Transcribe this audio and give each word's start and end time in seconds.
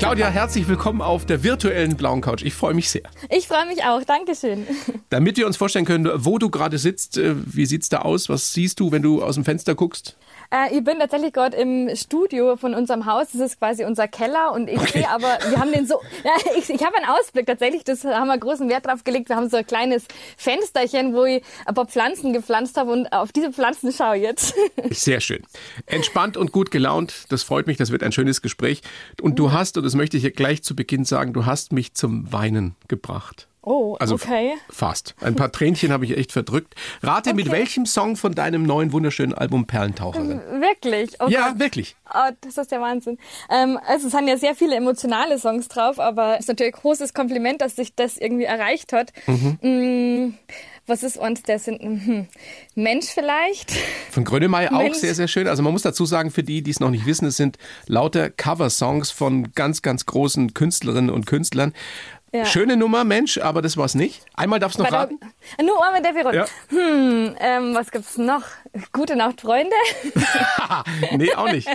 Claudia, 0.00 0.30
herzlich 0.30 0.66
willkommen 0.66 1.02
auf 1.02 1.26
der 1.26 1.44
virtuellen 1.44 1.94
blauen 1.94 2.22
Couch. 2.22 2.42
Ich 2.42 2.54
freue 2.54 2.72
mich 2.72 2.88
sehr. 2.88 3.02
Ich 3.28 3.46
freue 3.46 3.66
mich 3.66 3.84
auch. 3.84 4.02
Dankeschön. 4.02 4.66
Damit 5.10 5.36
wir 5.36 5.46
uns 5.46 5.58
vorstellen 5.58 5.84
können, 5.84 6.10
wo 6.14 6.38
du 6.38 6.48
gerade 6.48 6.78
sitzt, 6.78 7.18
äh, 7.18 7.34
wie 7.36 7.66
sieht's 7.66 7.90
da 7.90 7.98
aus? 7.98 8.30
Was 8.30 8.54
siehst 8.54 8.80
du, 8.80 8.92
wenn 8.92 9.02
du 9.02 9.22
aus 9.22 9.34
dem 9.34 9.44
Fenster 9.44 9.74
guckst? 9.74 10.16
Äh, 10.50 10.76
ich 10.76 10.82
bin 10.82 10.98
tatsächlich 10.98 11.32
gerade 11.32 11.56
im 11.56 11.94
Studio 11.94 12.56
von 12.56 12.74
unserem 12.74 13.04
Haus. 13.04 13.28
Das 13.32 13.42
ist 13.42 13.58
quasi 13.58 13.84
unser 13.84 14.08
Keller 14.08 14.52
und 14.52 14.68
ich 14.68 14.80
okay. 14.80 15.00
sehe 15.00 15.08
aber, 15.10 15.38
wir 15.48 15.58
haben 15.58 15.70
den 15.70 15.86
so, 15.86 16.00
ja, 16.24 16.32
ich, 16.56 16.70
ich 16.70 16.82
habe 16.82 16.96
einen 16.96 17.06
Ausblick 17.06 17.46
tatsächlich, 17.46 17.84
das 17.84 18.02
haben 18.04 18.26
wir 18.26 18.38
großen 18.38 18.68
Wert 18.68 18.86
drauf 18.86 19.04
gelegt. 19.04 19.28
Wir 19.28 19.36
haben 19.36 19.50
so 19.50 19.58
ein 19.58 19.66
kleines 19.66 20.06
Fensterchen, 20.36 21.14
wo 21.14 21.24
ich 21.24 21.42
ein 21.66 21.74
paar 21.74 21.86
Pflanzen 21.86 22.32
gepflanzt 22.32 22.76
habe 22.78 22.90
und 22.90 23.12
auf 23.12 23.32
diese 23.32 23.52
Pflanzen 23.52 23.92
schaue 23.92 24.16
ich 24.16 24.22
jetzt. 24.22 24.54
Sehr 24.90 25.20
schön. 25.20 25.42
Entspannt 25.86 26.38
und 26.38 26.52
gut 26.52 26.70
gelaunt, 26.70 27.26
das 27.28 27.42
freut 27.42 27.66
mich, 27.66 27.76
das 27.76 27.92
wird 27.92 28.02
ein 28.02 28.12
schönes 28.12 28.42
Gespräch. 28.42 28.80
Und 29.20 29.38
du 29.38 29.52
hast, 29.52 29.76
und 29.76 29.89
das 29.90 29.96
möchte 29.96 30.16
ich 30.16 30.22
hier 30.22 30.30
gleich 30.30 30.62
zu 30.62 30.76
Beginn 30.76 31.04
sagen, 31.04 31.32
du 31.32 31.46
hast 31.46 31.72
mich 31.72 31.94
zum 31.94 32.32
Weinen 32.32 32.76
gebracht. 32.86 33.48
Oh, 33.62 33.94
also 34.00 34.14
okay. 34.14 34.54
Fast. 34.70 35.14
Ein 35.20 35.36
paar 35.36 35.52
Tränchen 35.52 35.92
habe 35.92 36.06
ich 36.06 36.16
echt 36.16 36.32
verdrückt. 36.32 36.74
Rate, 37.02 37.30
okay. 37.30 37.36
mit 37.36 37.50
welchem 37.50 37.84
Song 37.84 38.16
von 38.16 38.34
deinem 38.34 38.62
neuen 38.62 38.92
wunderschönen 38.92 39.34
Album 39.34 39.66
Perlentaucherin? 39.66 40.40
Wirklich? 40.60 41.20
Oh 41.20 41.28
ja, 41.28 41.58
wirklich. 41.58 41.94
Oh, 42.12 42.30
das 42.40 42.56
ist 42.56 42.72
der 42.72 42.80
Wahnsinn. 42.80 43.18
Ähm, 43.50 43.78
also 43.86 44.06
es 44.06 44.12
sind 44.12 44.28
ja 44.28 44.38
sehr 44.38 44.54
viele 44.54 44.76
emotionale 44.76 45.38
Songs 45.38 45.68
drauf, 45.68 46.00
aber 46.00 46.34
es 46.34 46.40
ist 46.40 46.48
natürlich 46.48 46.74
ein 46.74 46.80
großes 46.80 47.12
Kompliment, 47.12 47.60
dass 47.60 47.76
sich 47.76 47.94
das 47.94 48.16
irgendwie 48.16 48.44
erreicht 48.44 48.94
hat. 48.94 49.12
Mhm. 49.26 49.58
Mm, 49.60 50.34
was 50.86 51.02
ist 51.02 51.16
uns 51.16 51.42
der 51.42 51.58
sind? 51.58 51.80
Hm, 51.80 52.26
Mensch 52.74 53.06
vielleicht? 53.06 53.72
Von 54.10 54.24
Grönemeyer 54.24 54.72
auch 54.74 54.94
sehr, 54.94 55.14
sehr 55.14 55.28
schön. 55.28 55.46
Also 55.46 55.62
man 55.62 55.72
muss 55.72 55.82
dazu 55.82 56.04
sagen, 56.04 56.30
für 56.30 56.42
die, 56.42 56.62
die 56.62 56.70
es 56.70 56.80
noch 56.80 56.90
nicht 56.90 57.06
wissen, 57.06 57.26
es 57.26 57.36
sind 57.36 57.58
lauter 57.86 58.28
Cover-Songs 58.28 59.10
von 59.10 59.52
ganz, 59.52 59.82
ganz 59.82 60.06
großen 60.06 60.52
Künstlerinnen 60.52 61.10
und 61.10 61.26
Künstlern. 61.26 61.74
Ja. 62.32 62.44
Schöne 62.44 62.76
Nummer, 62.76 63.02
Mensch, 63.02 63.38
aber 63.38 63.60
das 63.60 63.76
war's 63.76 63.96
nicht. 63.96 64.24
Einmal 64.34 64.60
darfst 64.60 64.78
du 64.78 64.84
noch 64.84 64.92
raten. 64.92 65.18
nur 65.60 65.84
einmal 65.84 66.00
der 66.00 66.14
wir 66.14 66.34
ja. 66.34 66.46
Hm, 66.68 67.36
ähm, 67.40 67.74
was 67.74 67.90
gibt's 67.90 68.18
noch? 68.18 68.44
Gute 68.92 69.16
Nacht, 69.16 69.40
Freunde? 69.40 69.74
nee, 71.16 71.34
auch 71.34 71.50
nicht. 71.50 71.68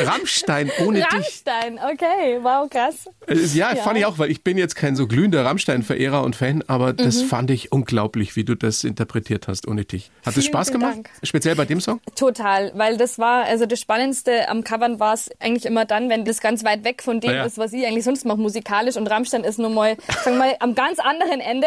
Rammstein 0.00 0.70
ohne 0.84 1.02
Rammstein, 1.02 1.74
dich. 1.74 1.82
Rammstein, 1.82 1.92
okay, 1.92 2.38
wow, 2.42 2.68
krass. 2.68 3.08
Äh, 3.26 3.34
ja, 3.56 3.74
ja, 3.74 3.82
fand 3.82 3.98
ich 3.98 4.06
auch, 4.06 4.18
weil 4.18 4.30
ich 4.30 4.42
bin 4.42 4.58
jetzt 4.58 4.74
kein 4.76 4.96
so 4.96 5.06
glühender 5.06 5.44
Rammstein-Verehrer 5.44 6.22
und 6.22 6.36
Fan, 6.36 6.62
aber 6.66 6.92
das 6.92 7.22
mhm. 7.22 7.26
fand 7.26 7.50
ich 7.50 7.72
unglaublich, 7.72 8.36
wie 8.36 8.44
du 8.44 8.54
das 8.54 8.84
interpretiert 8.84 9.48
hast 9.48 9.68
ohne 9.68 9.84
dich. 9.84 10.10
Hat 10.24 10.36
es 10.36 10.44
Spaß 10.44 10.72
gemacht? 10.72 10.96
Dank. 10.96 11.10
Speziell 11.22 11.56
bei 11.56 11.64
dem 11.64 11.80
Song? 11.80 12.00
Total, 12.14 12.72
weil 12.74 12.96
das 12.96 13.18
war, 13.18 13.44
also 13.44 13.66
das 13.66 13.80
Spannendste 13.80 14.48
am 14.48 14.64
Covern 14.64 15.00
war 15.00 15.14
es 15.14 15.30
eigentlich 15.40 15.66
immer 15.66 15.84
dann, 15.84 16.08
wenn 16.08 16.24
das 16.24 16.40
ganz 16.40 16.64
weit 16.64 16.84
weg 16.84 17.02
von 17.02 17.20
dem 17.20 17.30
ja. 17.30 17.44
ist, 17.44 17.58
was 17.58 17.72
ich 17.72 17.86
eigentlich 17.86 18.04
sonst 18.04 18.24
mache 18.24 18.38
musikalisch 18.38 18.96
und 18.96 19.06
Rammstein 19.08 19.44
ist 19.44 19.58
nun 19.58 19.74
mal, 19.74 19.96
sagen 20.24 20.36
wir 20.36 20.46
mal, 20.46 20.56
am 20.60 20.74
ganz 20.74 20.98
anderen 20.98 21.40
Ende 21.40 21.66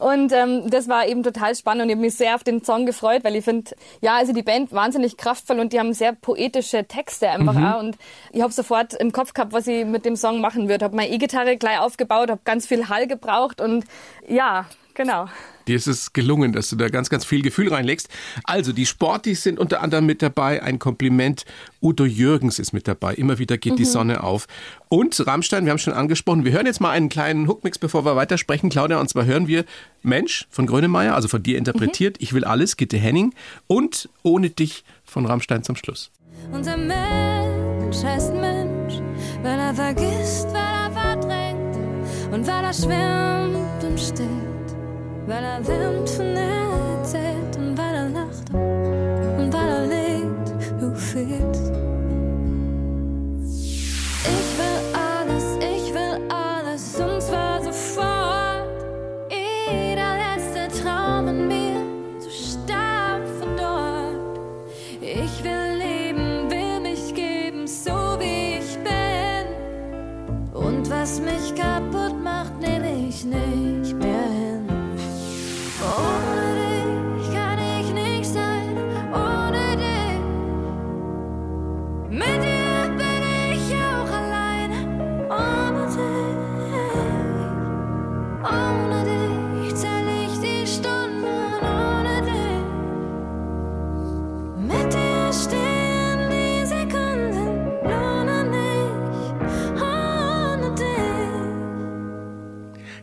und 0.00 0.32
ähm, 0.32 0.70
das 0.70 0.88
war 0.88 1.06
eben 1.06 1.22
total 1.22 1.54
spannend 1.54 1.84
und 1.84 1.88
ich 1.88 1.94
habe 1.94 2.04
mich 2.04 2.14
sehr 2.14 2.34
auf 2.34 2.44
den 2.44 2.64
Song 2.64 2.86
gefreut, 2.86 3.24
weil 3.24 3.36
ich 3.36 3.44
finde, 3.44 3.72
ja, 4.00 4.16
also 4.16 4.32
die 4.32 4.42
Band 4.42 4.72
wahnsinnig 4.72 5.16
kraftvoll 5.16 5.60
und 5.60 5.72
die 5.72 5.78
haben 5.78 5.92
sehr 5.92 6.12
poetische 6.12 6.84
Texte 6.84 7.28
einfach 7.28 7.45
mhm. 7.54 7.64
auch. 7.64 7.80
Und 7.80 7.96
ich 8.32 8.42
habe 8.42 8.52
sofort 8.52 8.94
im 8.94 9.12
Kopf 9.12 9.34
gehabt, 9.34 9.52
was 9.52 9.66
ich 9.66 9.84
mit 9.84 10.04
dem 10.04 10.16
Song 10.16 10.40
machen 10.40 10.68
würde. 10.68 10.84
Habe 10.84 10.96
meine 10.96 11.10
E-Gitarre 11.10 11.56
gleich 11.56 11.78
aufgebaut, 11.78 12.30
habe 12.30 12.40
ganz 12.44 12.66
viel 12.66 12.88
Hall 12.88 13.06
gebraucht 13.06 13.60
und 13.60 13.84
ja, 14.28 14.66
genau. 14.94 15.28
Dir 15.66 15.74
ist 15.74 15.88
es 15.88 16.12
gelungen, 16.12 16.52
dass 16.52 16.70
du 16.70 16.76
da 16.76 16.88
ganz, 16.88 17.10
ganz 17.10 17.24
viel 17.24 17.42
Gefühl 17.42 17.72
reinlegst. 17.72 18.08
Also, 18.44 18.72
die 18.72 18.86
Sportis 18.86 19.42
sind 19.42 19.58
unter 19.58 19.82
anderem 19.82 20.06
mit 20.06 20.22
dabei. 20.22 20.62
Ein 20.62 20.78
Kompliment. 20.78 21.44
Udo 21.82 22.04
Jürgens 22.04 22.60
ist 22.60 22.72
mit 22.72 22.86
dabei. 22.86 23.14
Immer 23.14 23.38
wieder 23.38 23.58
geht 23.58 23.72
mhm. 23.72 23.76
die 23.76 23.84
Sonne 23.84 24.22
auf. 24.22 24.46
Und 24.88 25.26
Rammstein, 25.26 25.64
wir 25.64 25.72
haben 25.72 25.78
schon 25.78 25.92
angesprochen. 25.92 26.44
Wir 26.44 26.52
hören 26.52 26.66
jetzt 26.66 26.80
mal 26.80 26.90
einen 26.90 27.08
kleinen 27.08 27.48
Hookmix, 27.48 27.78
bevor 27.78 28.04
wir 28.04 28.14
weitersprechen, 28.14 28.70
Claudia. 28.70 29.00
Und 29.00 29.08
zwar 29.10 29.24
hören 29.24 29.48
wir 29.48 29.64
Mensch 30.02 30.46
von 30.50 30.66
Grönemeyer, 30.66 31.16
also 31.16 31.26
von 31.26 31.42
dir 31.42 31.58
interpretiert. 31.58 32.18
Mhm. 32.18 32.22
Ich 32.22 32.32
will 32.32 32.44
alles, 32.44 32.76
Gitte 32.76 32.96
Henning. 32.96 33.34
Und 33.66 34.08
Ohne 34.22 34.50
dich 34.50 34.84
von 35.04 35.26
Rammstein 35.26 35.64
zum 35.64 35.74
Schluss. 35.74 36.12
Unser 36.52 36.76
Mensch 36.76 38.02
heißt 38.04 38.32
Mensch, 38.34 39.00
weil 39.42 39.58
er 39.58 39.74
vergisst, 39.74 40.48
weil 40.52 40.62
er 40.62 40.90
verdrängt 40.90 41.76
und 42.32 42.46
weil 42.46 42.64
er 42.64 42.72
schwimmt 42.72 43.84
und 43.84 43.98
steht, 44.00 44.28
weil 45.26 45.44
er 45.44 45.66
Wind 45.66 46.08
von 46.08 46.34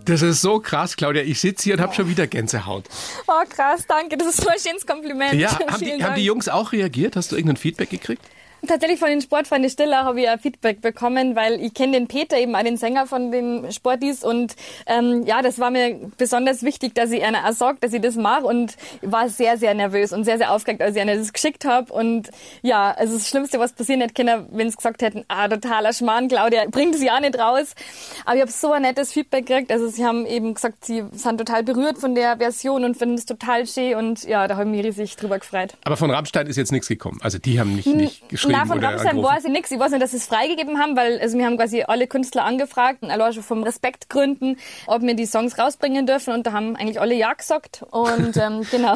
Das 0.05 0.21
ist 0.21 0.41
so 0.41 0.59
krass, 0.59 0.95
Claudia. 0.97 1.23
Ich 1.23 1.39
sitze 1.39 1.63
hier 1.63 1.75
und 1.75 1.81
habe 1.81 1.93
schon 1.93 2.09
wieder 2.09 2.27
Gänsehaut. 2.27 2.85
Oh, 3.27 3.43
krass, 3.49 3.85
danke. 3.87 4.17
Das 4.17 4.27
ist 4.27 4.41
so 4.41 4.49
ein 4.49 4.59
schönes 4.59 4.85
Kompliment. 4.85 5.33
Ja, 5.33 5.57
haben 5.67 5.79
die, 5.79 6.03
haben 6.03 6.15
die 6.15 6.25
Jungs 6.25 6.49
auch 6.49 6.71
reagiert? 6.71 7.15
Hast 7.15 7.31
du 7.31 7.35
irgendein 7.35 7.57
Feedback 7.57 7.89
gekriegt? 7.89 8.23
Tatsächlich 8.65 8.97
von 8.97 9.09
den 9.09 9.19
Sportfreunde 9.19 9.69
Stiller 9.69 10.05
habe 10.05 10.21
ich 10.21 10.29
ein 10.29 10.39
Feedback 10.39 10.79
bekommen, 10.79 11.35
weil 11.35 11.59
ich 11.61 11.73
kenne 11.73 11.93
den 11.93 12.07
Peter 12.07 12.37
eben 12.37 12.55
auch 12.55 12.63
den 12.63 12.77
Sänger 12.77 13.05
von 13.07 13.29
den 13.29 13.69
Sportis 13.73 14.23
und 14.23 14.55
ähm, 14.87 15.23
ja, 15.25 15.41
das 15.41 15.59
war 15.59 15.69
mir 15.69 15.99
besonders 16.17 16.63
wichtig, 16.63 16.95
dass 16.95 17.11
ich 17.11 17.23
einer 17.23 17.49
auch 17.49 17.51
sagt, 17.51 17.83
dass 17.83 17.91
ich 17.91 17.99
das 17.99 18.15
mache 18.15 18.45
und 18.45 18.77
war 19.01 19.27
sehr, 19.27 19.57
sehr 19.57 19.73
nervös 19.73 20.13
und 20.13 20.23
sehr, 20.23 20.37
sehr 20.37 20.53
aufgeregt, 20.53 20.81
als 20.81 20.95
ich 20.95 21.01
einer 21.01 21.17
das 21.17 21.33
geschickt 21.33 21.65
habe 21.65 21.91
und 21.91 22.29
ja, 22.61 22.91
also 22.91 23.15
das 23.15 23.27
Schlimmste, 23.27 23.59
was 23.59 23.73
passieren 23.73 23.99
hätte 23.99 24.13
können, 24.13 24.47
wenn 24.51 24.69
sie 24.69 24.77
gesagt 24.77 25.01
hätten, 25.01 25.25
ah, 25.27 25.49
totaler 25.49 25.91
Schmarrn, 25.91 26.29
Claudia, 26.29 26.63
bringt 26.71 26.95
es 26.95 27.03
ja 27.03 27.19
nicht 27.19 27.37
raus. 27.37 27.75
Aber 28.23 28.35
ich 28.35 28.41
habe 28.41 28.51
so 28.51 28.71
ein 28.71 28.83
nettes 28.83 29.11
Feedback 29.11 29.45
gekriegt, 29.45 29.73
also 29.73 29.89
sie 29.89 30.05
haben 30.05 30.25
eben 30.25 30.53
gesagt, 30.53 30.85
sie 30.85 31.03
sind 31.11 31.37
total 31.37 31.63
berührt 31.63 31.97
von 31.97 32.15
der 32.15 32.37
Version 32.37 32.85
und 32.85 32.95
finden 32.95 33.15
es 33.15 33.25
total 33.25 33.67
schön 33.67 33.95
und 33.95 34.23
ja, 34.23 34.47
da 34.47 34.55
habe 34.55 34.69
ich 34.69 34.77
mich 34.77 34.85
riesig 34.85 35.17
drüber 35.17 35.37
gefreut. 35.37 35.73
Aber 35.83 35.97
von 35.97 36.09
Rammstein 36.09 36.47
ist 36.47 36.55
jetzt 36.55 36.71
nichts 36.71 36.87
gekommen, 36.87 37.19
also 37.21 37.39
die 37.39 37.59
haben 37.59 37.75
nicht, 37.75 37.87
nicht 37.87 38.29
geschrieben 38.29 38.52
Nein, 38.53 38.67
von 38.67 38.83
Rammstein 38.83 39.21
weiß 39.21 39.45
ich 39.45 39.51
nichts. 39.51 39.71
Ich 39.71 39.79
weiß 39.79 39.91
nicht, 39.91 40.01
dass 40.01 40.11
sie 40.11 40.17
es 40.17 40.27
freigegeben 40.27 40.79
haben, 40.79 40.95
weil 40.95 41.19
also 41.19 41.37
wir 41.37 41.45
haben 41.45 41.57
quasi 41.57 41.83
alle 41.83 42.07
Künstler 42.07 42.45
angefragt, 42.45 43.03
allein 43.03 43.33
schon 43.33 43.43
vom 43.43 43.63
Respektgründen, 43.63 44.57
ob 44.87 45.01
wir 45.01 45.15
die 45.15 45.25
Songs 45.25 45.57
rausbringen 45.57 46.05
dürfen 46.05 46.33
und 46.33 46.47
da 46.47 46.53
haben 46.53 46.75
eigentlich 46.75 46.99
alle 46.99 47.15
Ja 47.15 47.33
gesagt 47.33 47.83
und 47.91 48.37
ähm, 48.37 48.65
genau. 48.71 48.95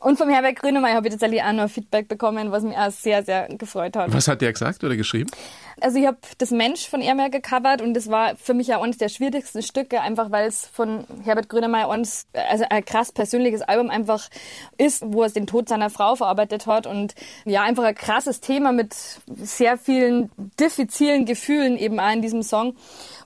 Und 0.00 0.18
vom 0.18 0.28
Herbert 0.28 0.56
Grünemeyer 0.56 0.96
habe 0.96 1.06
ich 1.06 1.12
tatsächlich 1.12 1.42
auch 1.42 1.52
noch 1.52 1.70
Feedback 1.70 2.08
bekommen, 2.08 2.50
was 2.50 2.64
mich 2.64 2.76
auch 2.76 2.90
sehr, 2.90 3.22
sehr 3.22 3.48
gefreut 3.48 3.96
hat. 3.96 4.12
Was 4.12 4.26
hat 4.26 4.40
der 4.40 4.52
gesagt 4.52 4.82
oder 4.82 4.96
geschrieben? 4.96 5.30
Also 5.80 5.98
ich 5.98 6.06
habe 6.06 6.18
das 6.38 6.50
Mensch 6.50 6.88
von 6.88 7.00
Ermer 7.00 7.30
gecovert 7.30 7.80
und 7.80 7.94
das 7.94 8.10
war 8.10 8.36
für 8.36 8.52
mich 8.52 8.74
auch 8.74 8.82
eines 8.82 8.98
der 8.98 9.08
schwierigsten 9.08 9.62
Stücke, 9.62 10.00
einfach 10.00 10.30
weil 10.30 10.48
es 10.48 10.66
von 10.66 11.04
Herbert 11.24 11.48
Grönemeyer 11.48 11.88
uns, 11.88 12.26
also 12.32 12.64
ein 12.68 12.84
krass 12.84 13.12
persönliches 13.12 13.62
Album 13.62 13.90
einfach 13.90 14.28
ist, 14.76 15.02
wo 15.06 15.22
er 15.22 15.30
den 15.30 15.46
Tod 15.46 15.68
seiner 15.68 15.88
Frau 15.88 16.16
verarbeitet 16.16 16.66
hat 16.66 16.86
und 16.86 17.14
ja, 17.44 17.62
einfach 17.62 17.84
ein 17.84 17.94
krasses 17.94 18.40
Thema 18.40 18.72
mit 18.72 18.81
sehr 18.90 19.78
vielen 19.78 20.30
diffizilen 20.58 21.26
Gefühlen 21.26 21.76
eben 21.76 22.00
auch 22.00 22.12
in 22.12 22.22
diesem 22.22 22.42
Song. 22.42 22.74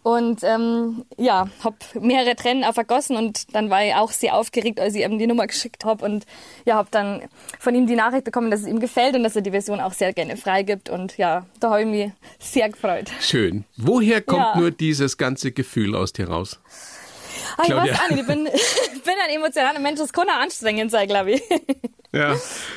Und 0.03 0.45
ähm, 0.45 1.05
ja, 1.17 1.49
habe 1.65 1.77
mehrere 2.01 2.37
Tränen 2.37 2.63
auch 2.63 2.75
vergossen 2.75 3.17
und 3.17 3.55
dann 3.55 3.71
war 3.71 3.85
ich 3.85 3.95
auch 3.95 4.13
sehr 4.13 4.37
aufgeregt, 4.37 4.79
als 4.79 4.95
ich 4.95 5.05
ihm 5.05 5.19
die 5.19 5.27
Nummer 5.27 5.49
geschickt 5.49 5.85
habe 5.85 6.05
und 6.05 6.27
ja, 6.65 6.77
habe 6.77 6.89
dann 6.93 7.23
von 7.59 7.75
ihm 7.75 7.89
die 7.89 7.97
Nachricht 7.97 8.23
bekommen, 8.23 8.53
dass 8.53 8.61
es 8.61 8.69
ihm 8.69 8.79
gefällt 8.79 9.17
und 9.17 9.25
dass 9.25 9.35
er 9.35 9.43
die 9.43 9.51
Version 9.51 9.81
auch 9.81 9.93
sehr 9.93 10.13
gerne 10.13 10.37
freigibt 10.37 10.91
und 10.91 11.17
ja, 11.17 11.45
da 11.59 11.71
habe 11.71 11.83
ich 11.83 11.89
mich 11.89 12.13
sehr 12.39 12.69
gefreut. 12.69 13.11
Schön. 13.21 13.65
Woher 13.77 14.21
kommt 14.21 14.47
ja. 14.55 14.57
nur 14.57 14.71
dieses 14.71 15.17
ganze 15.17 15.51
Gefühl 15.51 15.97
aus 15.97 16.13
dir 16.13 16.29
raus? 16.29 16.61
Ah, 17.57 17.63
ich 17.65 17.75
weiß 17.75 17.99
auch 17.99 18.11
nicht, 18.11 18.21
ich 18.21 18.27
bin, 18.27 18.45
bin 19.05 19.15
ein 19.25 19.35
emotionaler 19.35 19.81
Mensch, 19.81 19.99
das 19.99 20.13
kann 20.13 20.29
auch 20.29 20.41
anstrengend 20.41 20.91
sein, 20.91 21.09
glaube 21.09 21.33
ich. 21.33 21.43
Ja, 22.17 22.37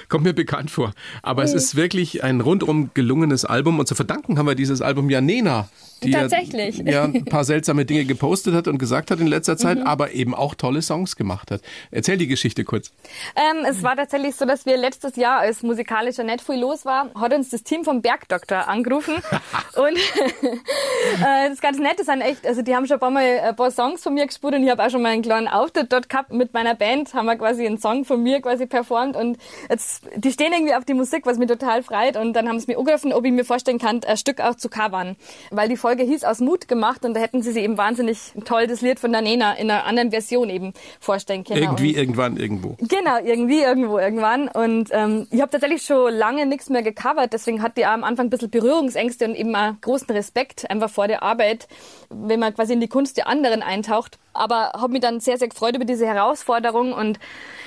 kommt 0.09 0.23
mir 0.23 0.33
bekannt 0.33 0.71
vor. 0.71 0.91
Aber 1.23 1.43
es 1.43 1.53
ist 1.53 1.75
wirklich 1.75 2.23
ein 2.23 2.41
rundum 2.41 2.91
gelungenes 2.93 3.45
Album 3.45 3.79
und 3.79 3.87
zu 3.87 3.95
verdanken 3.95 4.37
haben 4.37 4.47
wir 4.47 4.55
dieses 4.55 4.81
Album 4.81 5.09
ja 5.09 5.21
Nena, 5.21 5.69
die 6.03 6.11
Tatsächlich. 6.11 6.77
Ja, 6.77 6.91
ja 6.91 7.03
ein 7.03 7.25
paar 7.25 7.43
seltsame 7.43 7.85
Dinge 7.85 8.05
gepostet 8.05 8.53
hat 8.53 8.67
und 8.67 8.77
gesagt 8.77 9.11
hat 9.11 9.19
in 9.19 9.27
letzter 9.27 9.57
Zeit, 9.57 9.79
mhm. 9.79 9.87
aber 9.87 10.11
eben 10.13 10.33
auch 10.33 10.55
tolle 10.55 10.81
Songs 10.81 11.15
gemacht 11.15 11.51
hat. 11.51 11.61
Erzähl 11.91 12.17
die 12.17 12.27
Geschichte 12.27 12.63
kurz. 12.63 12.91
Ähm, 13.35 13.65
es 13.69 13.83
war 13.83 13.95
tatsächlich 13.95 14.35
so, 14.35 14.45
dass 14.45 14.65
wir 14.65 14.77
letztes 14.77 15.15
Jahr, 15.15 15.39
als 15.39 15.61
musikalischer 15.61 16.23
nicht 16.23 16.41
viel 16.41 16.59
los 16.59 16.85
war, 16.85 17.09
hat 17.15 17.33
uns 17.33 17.49
das 17.49 17.63
Team 17.63 17.83
vom 17.83 18.01
Bergdoktor 18.01 18.67
angerufen 18.67 19.15
und 19.75 19.97
äh, 20.47 21.45
das 21.45 21.53
ist 21.53 21.61
ganz 21.61 21.79
nett, 21.79 21.99
das 21.99 22.05
sind 22.05 22.21
echt, 22.21 22.47
also 22.47 22.61
die 22.61 22.75
haben 22.75 22.85
schon 22.85 22.95
ein 22.95 23.01
paar 23.01 23.11
Mal 23.11 23.39
ein 23.39 23.55
paar 23.55 23.71
Songs 23.71 24.03
von 24.03 24.13
mir 24.13 24.25
gespielt 24.25 24.55
und 24.55 24.63
ich 24.63 24.69
habe 24.69 24.83
auch 24.83 24.89
schon 24.89 25.01
mal 25.01 25.09
einen 25.09 25.21
kleinen 25.21 25.47
Auftritt 25.47 25.91
dort 25.91 26.09
gehabt 26.09 26.31
mit 26.31 26.53
meiner 26.53 26.75
Band, 26.75 27.13
haben 27.13 27.25
wir 27.25 27.35
quasi 27.35 27.65
einen 27.65 27.77
Song 27.77 28.05
von 28.05 28.23
mir 28.23 28.41
quasi 28.41 28.65
performt 28.65 29.15
und 29.15 29.28
jetzt, 29.69 30.03
die 30.15 30.31
stehen 30.31 30.53
irgendwie 30.53 30.73
auf 30.73 30.85
die 30.85 30.93
Musik, 30.93 31.25
was 31.25 31.37
mich 31.37 31.47
total 31.47 31.83
freut 31.83 32.17
und 32.17 32.33
dann 32.33 32.47
haben 32.47 32.59
sie 32.59 32.67
mir 32.67 32.77
angerufen, 32.77 33.13
ob 33.13 33.25
ich 33.25 33.31
mir 33.31 33.45
vorstellen 33.45 33.79
kann, 33.79 34.01
ein 34.05 34.17
Stück 34.17 34.41
auch 34.41 34.55
zu 34.55 34.69
covern, 34.69 35.15
weil 35.51 35.69
die 35.69 35.77
Folge 35.77 36.03
hieß 36.03 36.23
aus 36.23 36.39
Mut 36.39 36.67
gemacht 36.67 37.05
und 37.05 37.13
da 37.13 37.19
hätten 37.19 37.41
sie 37.41 37.51
sich 37.51 37.63
eben 37.63 37.77
wahnsinnig 37.77 38.17
toll 38.45 38.67
das 38.67 38.81
Lied 38.81 38.99
von 38.99 39.11
der 39.11 39.21
Nena 39.21 39.53
in 39.53 39.69
einer 39.69 39.85
anderen 39.85 40.11
Version 40.11 40.49
eben 40.49 40.73
vorstellen 40.99 41.43
können. 41.43 41.61
Irgendwie, 41.61 41.91
und 41.91 41.97
irgendwann, 41.97 42.37
irgendwo. 42.37 42.77
Genau, 42.79 43.17
irgendwie, 43.23 43.61
irgendwo, 43.61 43.97
irgendwann. 43.97 44.47
Und 44.47 44.89
ähm, 44.91 45.27
ich 45.31 45.41
habe 45.41 45.51
tatsächlich 45.51 45.83
schon 45.83 46.13
lange 46.13 46.45
nichts 46.45 46.69
mehr 46.69 46.83
gecovert, 46.83 47.33
deswegen 47.33 47.61
hatte 47.61 47.81
ich 47.81 47.87
am 47.87 48.03
Anfang 48.03 48.27
ein 48.27 48.29
bisschen 48.29 48.49
Berührungsängste 48.49 49.25
und 49.25 49.35
eben 49.35 49.55
auch 49.55 49.73
großen 49.81 50.09
Respekt 50.09 50.69
einfach 50.69 50.89
vor 50.89 51.07
der 51.07 51.23
Arbeit, 51.23 51.67
wenn 52.09 52.39
man 52.39 52.53
quasi 52.53 52.73
in 52.73 52.79
die 52.79 52.87
Kunst 52.87 53.17
der 53.17 53.27
anderen 53.27 53.61
eintaucht. 53.61 54.17
Aber 54.33 54.71
habe 54.73 54.93
mich 54.93 55.01
dann 55.01 55.19
sehr, 55.19 55.37
sehr 55.37 55.47
gefreut 55.47 55.75
über 55.75 55.85
diese 55.85 56.05
Herausforderung 56.05 56.93
und 56.93 57.19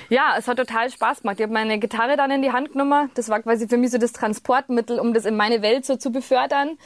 ja, 0.09 0.35
es 0.37 0.47
hat 0.47 0.57
total 0.57 0.89
Spaß 0.91 1.21
gemacht. 1.21 1.37
Ich 1.39 1.43
habe 1.43 1.53
meine 1.53 1.79
Gitarre 1.79 2.17
dann 2.17 2.29
in 2.31 2.41
die 2.41 2.51
Hand 2.51 2.73
genommen. 2.73 3.09
Das 3.15 3.29
war 3.29 3.41
quasi 3.41 3.67
für 3.67 3.77
mich 3.77 3.91
so 3.91 3.97
das 3.97 4.11
Transportmittel, 4.11 4.99
um 4.99 5.13
das 5.13 5.25
in 5.25 5.35
meine 5.35 5.61
Welt 5.61 5.85
so 5.85 5.95
zu 5.95 6.11
befördern. 6.11 6.77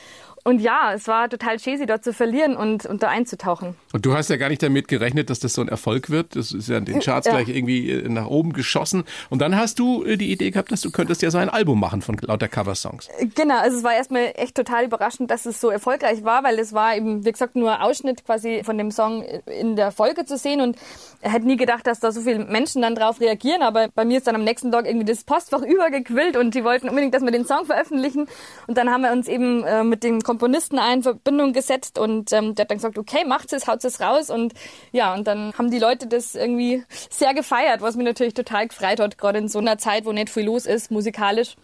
Und 0.43 0.61
ja, 0.61 0.93
es 0.93 1.07
war 1.07 1.29
total 1.29 1.57
cheesy, 1.57 1.85
dort 1.85 2.03
zu 2.03 2.13
verlieren 2.13 2.55
und, 2.55 2.85
und 2.85 3.03
da 3.03 3.09
einzutauchen. 3.09 3.75
Und 3.97 4.05
du 4.05 4.13
hast 4.13 4.29
ja 4.29 4.37
gar 4.37 4.49
nicht 4.49 4.61
damit 4.61 4.87
gerechnet, 4.87 5.31
dass 5.31 5.39
das 5.39 5.53
so 5.53 5.61
ein 5.61 5.69
Erfolg 5.69 6.11
wird. 6.11 6.35
Das 6.35 6.51
ist 6.51 6.69
ja 6.69 6.77
in 6.77 6.85
den 6.85 6.99
Charts 6.99 7.25
ja. 7.25 7.33
gleich 7.33 7.49
irgendwie 7.49 7.89
äh, 7.89 8.07
nach 8.07 8.27
oben 8.27 8.53
geschossen. 8.53 9.05
Und 9.31 9.39
dann 9.39 9.55
hast 9.55 9.79
du 9.79 10.03
äh, 10.03 10.17
die 10.17 10.31
Idee 10.31 10.51
gehabt, 10.51 10.71
dass 10.71 10.81
du 10.81 10.91
könntest 10.91 11.23
ja 11.23 11.31
so 11.31 11.39
ein 11.39 11.49
Album 11.49 11.79
machen 11.79 12.03
von 12.03 12.15
lauter 12.21 12.47
Coversongs. 12.47 13.09
Genau, 13.33 13.57
also 13.57 13.75
es 13.75 13.83
war 13.83 13.95
erstmal 13.95 14.33
echt 14.35 14.53
total 14.53 14.85
überraschend, 14.85 15.31
dass 15.31 15.47
es 15.47 15.59
so 15.59 15.71
erfolgreich 15.71 16.23
war, 16.23 16.43
weil 16.43 16.59
es 16.59 16.73
war 16.73 16.95
eben, 16.95 17.25
wie 17.25 17.31
gesagt, 17.31 17.55
nur 17.55 17.81
Ausschnitt 17.81 18.23
quasi 18.23 18.61
von 18.63 18.77
dem 18.77 18.91
Song 18.91 19.23
in 19.47 19.75
der 19.75 19.89
Folge 19.91 20.25
zu 20.25 20.37
sehen. 20.37 20.61
Und 20.61 20.77
hätte 21.21 21.47
nie 21.47 21.57
gedacht, 21.57 21.87
dass 21.87 21.99
da 21.99 22.11
so 22.11 22.21
viele 22.21 22.45
Menschen 22.45 22.83
dann 22.83 22.93
drauf 22.93 23.19
reagieren. 23.19 23.63
Aber 23.63 23.87
bei 23.95 24.05
mir 24.05 24.19
ist 24.19 24.27
dann 24.27 24.35
am 24.35 24.43
nächsten 24.43 24.71
Tag 24.71 24.85
irgendwie 24.85 25.05
das 25.05 25.23
Postfach 25.23 25.61
übergequillt 25.63 26.37
und 26.37 26.53
die 26.53 26.63
wollten 26.63 26.87
unbedingt, 26.87 27.15
dass 27.15 27.23
wir 27.23 27.31
den 27.31 27.45
Song 27.45 27.65
veröffentlichen. 27.65 28.27
Und 28.67 28.77
dann 28.77 28.91
haben 28.91 29.01
wir 29.01 29.11
uns 29.11 29.27
eben 29.27 29.63
äh, 29.63 29.83
mit 29.83 30.03
dem 30.03 30.21
Komponisten 30.21 30.77
in 30.93 31.01
Verbindung 31.01 31.53
gesetzt 31.53 31.97
und 31.97 32.31
ähm, 32.31 32.53
der 32.53 32.63
hat 32.63 32.71
dann 32.71 32.77
gesagt, 32.77 32.99
okay, 32.99 33.25
macht 33.25 33.51
es, 33.53 33.67
haut 33.67 33.81
es 33.87 33.99
raus 33.99 34.29
und 34.29 34.53
ja, 34.91 35.13
und 35.13 35.25
dann 35.27 35.53
haben 35.57 35.71
die 35.71 35.79
Leute 35.79 36.07
das 36.07 36.35
irgendwie 36.35 36.83
sehr 37.09 37.33
gefeiert, 37.33 37.81
was 37.81 37.95
mich 37.95 38.05
natürlich 38.05 38.33
total 38.33 38.67
gefreut 38.67 38.99
hat, 38.99 39.17
gerade 39.17 39.39
in 39.39 39.47
so 39.47 39.59
einer 39.59 39.77
Zeit, 39.77 40.05
wo 40.05 40.11
nicht 40.11 40.29
viel 40.29 40.45
los 40.45 40.65
ist, 40.65 40.91
musikalisch. 40.91 41.55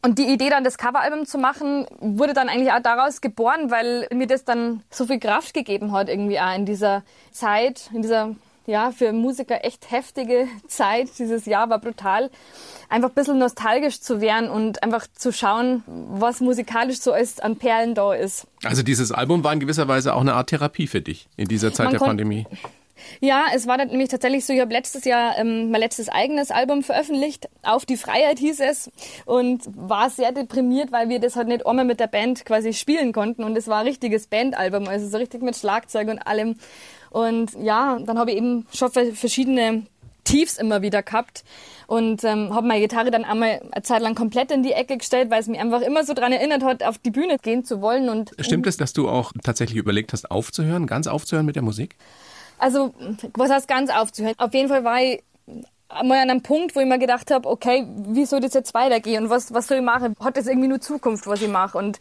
Und 0.00 0.18
die 0.18 0.28
Idee 0.28 0.48
dann 0.48 0.62
das 0.62 0.78
Coveralbum 0.78 1.26
zu 1.26 1.38
machen, 1.38 1.86
wurde 1.98 2.32
dann 2.32 2.48
eigentlich 2.48 2.72
auch 2.72 2.80
daraus 2.80 3.20
geboren, 3.20 3.70
weil 3.70 4.06
mir 4.12 4.28
das 4.28 4.44
dann 4.44 4.82
so 4.90 5.06
viel 5.06 5.18
Kraft 5.18 5.54
gegeben 5.54 5.92
hat 5.92 6.08
irgendwie 6.08 6.38
auch 6.38 6.54
in 6.54 6.66
dieser 6.66 7.02
Zeit, 7.32 7.90
in 7.92 8.02
dieser 8.02 8.36
ja, 8.68 8.92
für 8.92 9.12
Musiker 9.12 9.64
echt 9.64 9.90
heftige 9.90 10.46
Zeit. 10.68 11.08
Dieses 11.18 11.46
Jahr 11.46 11.70
war 11.70 11.80
brutal. 11.80 12.30
Einfach 12.90 13.08
ein 13.08 13.14
bisschen 13.14 13.38
nostalgisch 13.38 14.00
zu 14.00 14.20
werden 14.20 14.50
und 14.50 14.82
einfach 14.82 15.06
zu 15.12 15.32
schauen, 15.32 15.82
was 15.86 16.40
musikalisch 16.40 17.00
so 17.00 17.14
ist, 17.14 17.42
an 17.42 17.56
Perlen 17.56 17.94
da 17.94 18.12
ist. 18.12 18.46
Also 18.62 18.82
dieses 18.82 19.10
Album 19.10 19.42
war 19.42 19.52
in 19.54 19.60
gewisser 19.60 19.88
Weise 19.88 20.14
auch 20.14 20.20
eine 20.20 20.34
Art 20.34 20.50
Therapie 20.50 20.86
für 20.86 21.00
dich 21.00 21.28
in 21.36 21.48
dieser 21.48 21.72
Zeit 21.72 21.86
Man 21.86 21.92
der 21.94 21.98
Pandemie. 21.98 22.46
Ja, 23.20 23.46
es 23.54 23.66
war 23.66 23.78
dann 23.78 23.88
nämlich 23.88 24.08
tatsächlich 24.08 24.44
so, 24.44 24.52
ich 24.52 24.60
habe 24.60 24.72
letztes 24.72 25.04
Jahr 25.04 25.38
ähm, 25.38 25.70
mein 25.70 25.80
letztes 25.80 26.08
eigenes 26.08 26.50
Album 26.50 26.82
veröffentlicht, 26.82 27.48
Auf 27.62 27.86
die 27.86 27.96
Freiheit 27.96 28.38
hieß 28.38 28.60
es, 28.60 28.90
und 29.24 29.62
war 29.74 30.10
sehr 30.10 30.32
deprimiert, 30.32 30.92
weil 30.92 31.08
wir 31.08 31.20
das 31.20 31.36
halt 31.36 31.48
nicht 31.48 31.66
einmal 31.66 31.84
mit 31.84 32.00
der 32.00 32.08
Band 32.08 32.44
quasi 32.44 32.72
spielen 32.72 33.12
konnten 33.12 33.44
und 33.44 33.56
es 33.56 33.68
war 33.68 33.80
ein 33.80 33.86
richtiges 33.86 34.26
Bandalbum, 34.26 34.88
also 34.88 35.08
so 35.08 35.16
richtig 35.16 35.42
mit 35.42 35.56
Schlagzeug 35.56 36.08
und 36.08 36.18
allem. 36.18 36.56
Und 37.10 37.52
ja, 37.60 37.98
dann 38.04 38.18
habe 38.18 38.30
ich 38.30 38.36
eben 38.36 38.66
schon 38.72 38.90
verschiedene 38.90 39.86
Tiefs 40.24 40.58
immer 40.58 40.82
wieder 40.82 41.02
gehabt 41.02 41.42
und 41.86 42.22
ähm, 42.22 42.54
habe 42.54 42.66
meine 42.66 42.80
Gitarre 42.80 43.10
dann 43.10 43.24
einmal 43.24 43.62
eine 43.70 43.82
Zeit 43.82 44.02
lang 44.02 44.14
komplett 44.14 44.50
in 44.50 44.62
die 44.62 44.72
Ecke 44.72 44.98
gestellt, 44.98 45.30
weil 45.30 45.40
es 45.40 45.46
mich 45.46 45.58
einfach 45.58 45.80
immer 45.80 46.04
so 46.04 46.12
daran 46.12 46.32
erinnert 46.32 46.62
hat, 46.62 46.82
auf 46.82 46.98
die 46.98 47.10
Bühne 47.10 47.38
gehen 47.38 47.64
zu 47.64 47.80
wollen. 47.80 48.10
Und 48.10 48.32
Stimmt 48.38 48.66
es, 48.66 48.76
dass 48.76 48.92
du 48.92 49.08
auch 49.08 49.32
tatsächlich 49.42 49.78
überlegt 49.78 50.12
hast, 50.12 50.30
aufzuhören, 50.30 50.86
ganz 50.86 51.06
aufzuhören 51.06 51.46
mit 51.46 51.56
der 51.56 51.62
Musik? 51.62 51.96
Also, 52.58 52.92
was 53.34 53.50
heißt 53.50 53.68
ganz 53.68 53.90
aufzuhören? 53.90 54.34
Auf 54.36 54.52
jeden 54.52 54.68
Fall 54.68 54.84
war 54.84 55.02
ich 55.02 55.22
einmal 55.88 56.18
an 56.18 56.30
einem 56.30 56.42
Punkt, 56.42 56.76
wo 56.76 56.80
ich 56.80 56.86
mir 56.86 56.98
gedacht 56.98 57.30
habe, 57.30 57.48
okay, 57.48 57.86
wie 58.08 58.26
soll 58.26 58.40
das 58.40 58.52
jetzt 58.52 58.74
weitergehen 58.74 59.24
und 59.24 59.30
was, 59.30 59.54
was 59.54 59.68
soll 59.68 59.78
ich 59.78 59.82
machen? 59.82 60.14
Hat 60.20 60.36
das 60.36 60.46
irgendwie 60.46 60.68
nur 60.68 60.80
Zukunft, 60.80 61.26
was 61.26 61.40
ich 61.40 61.48
mache? 61.48 61.78
Und 61.78 61.98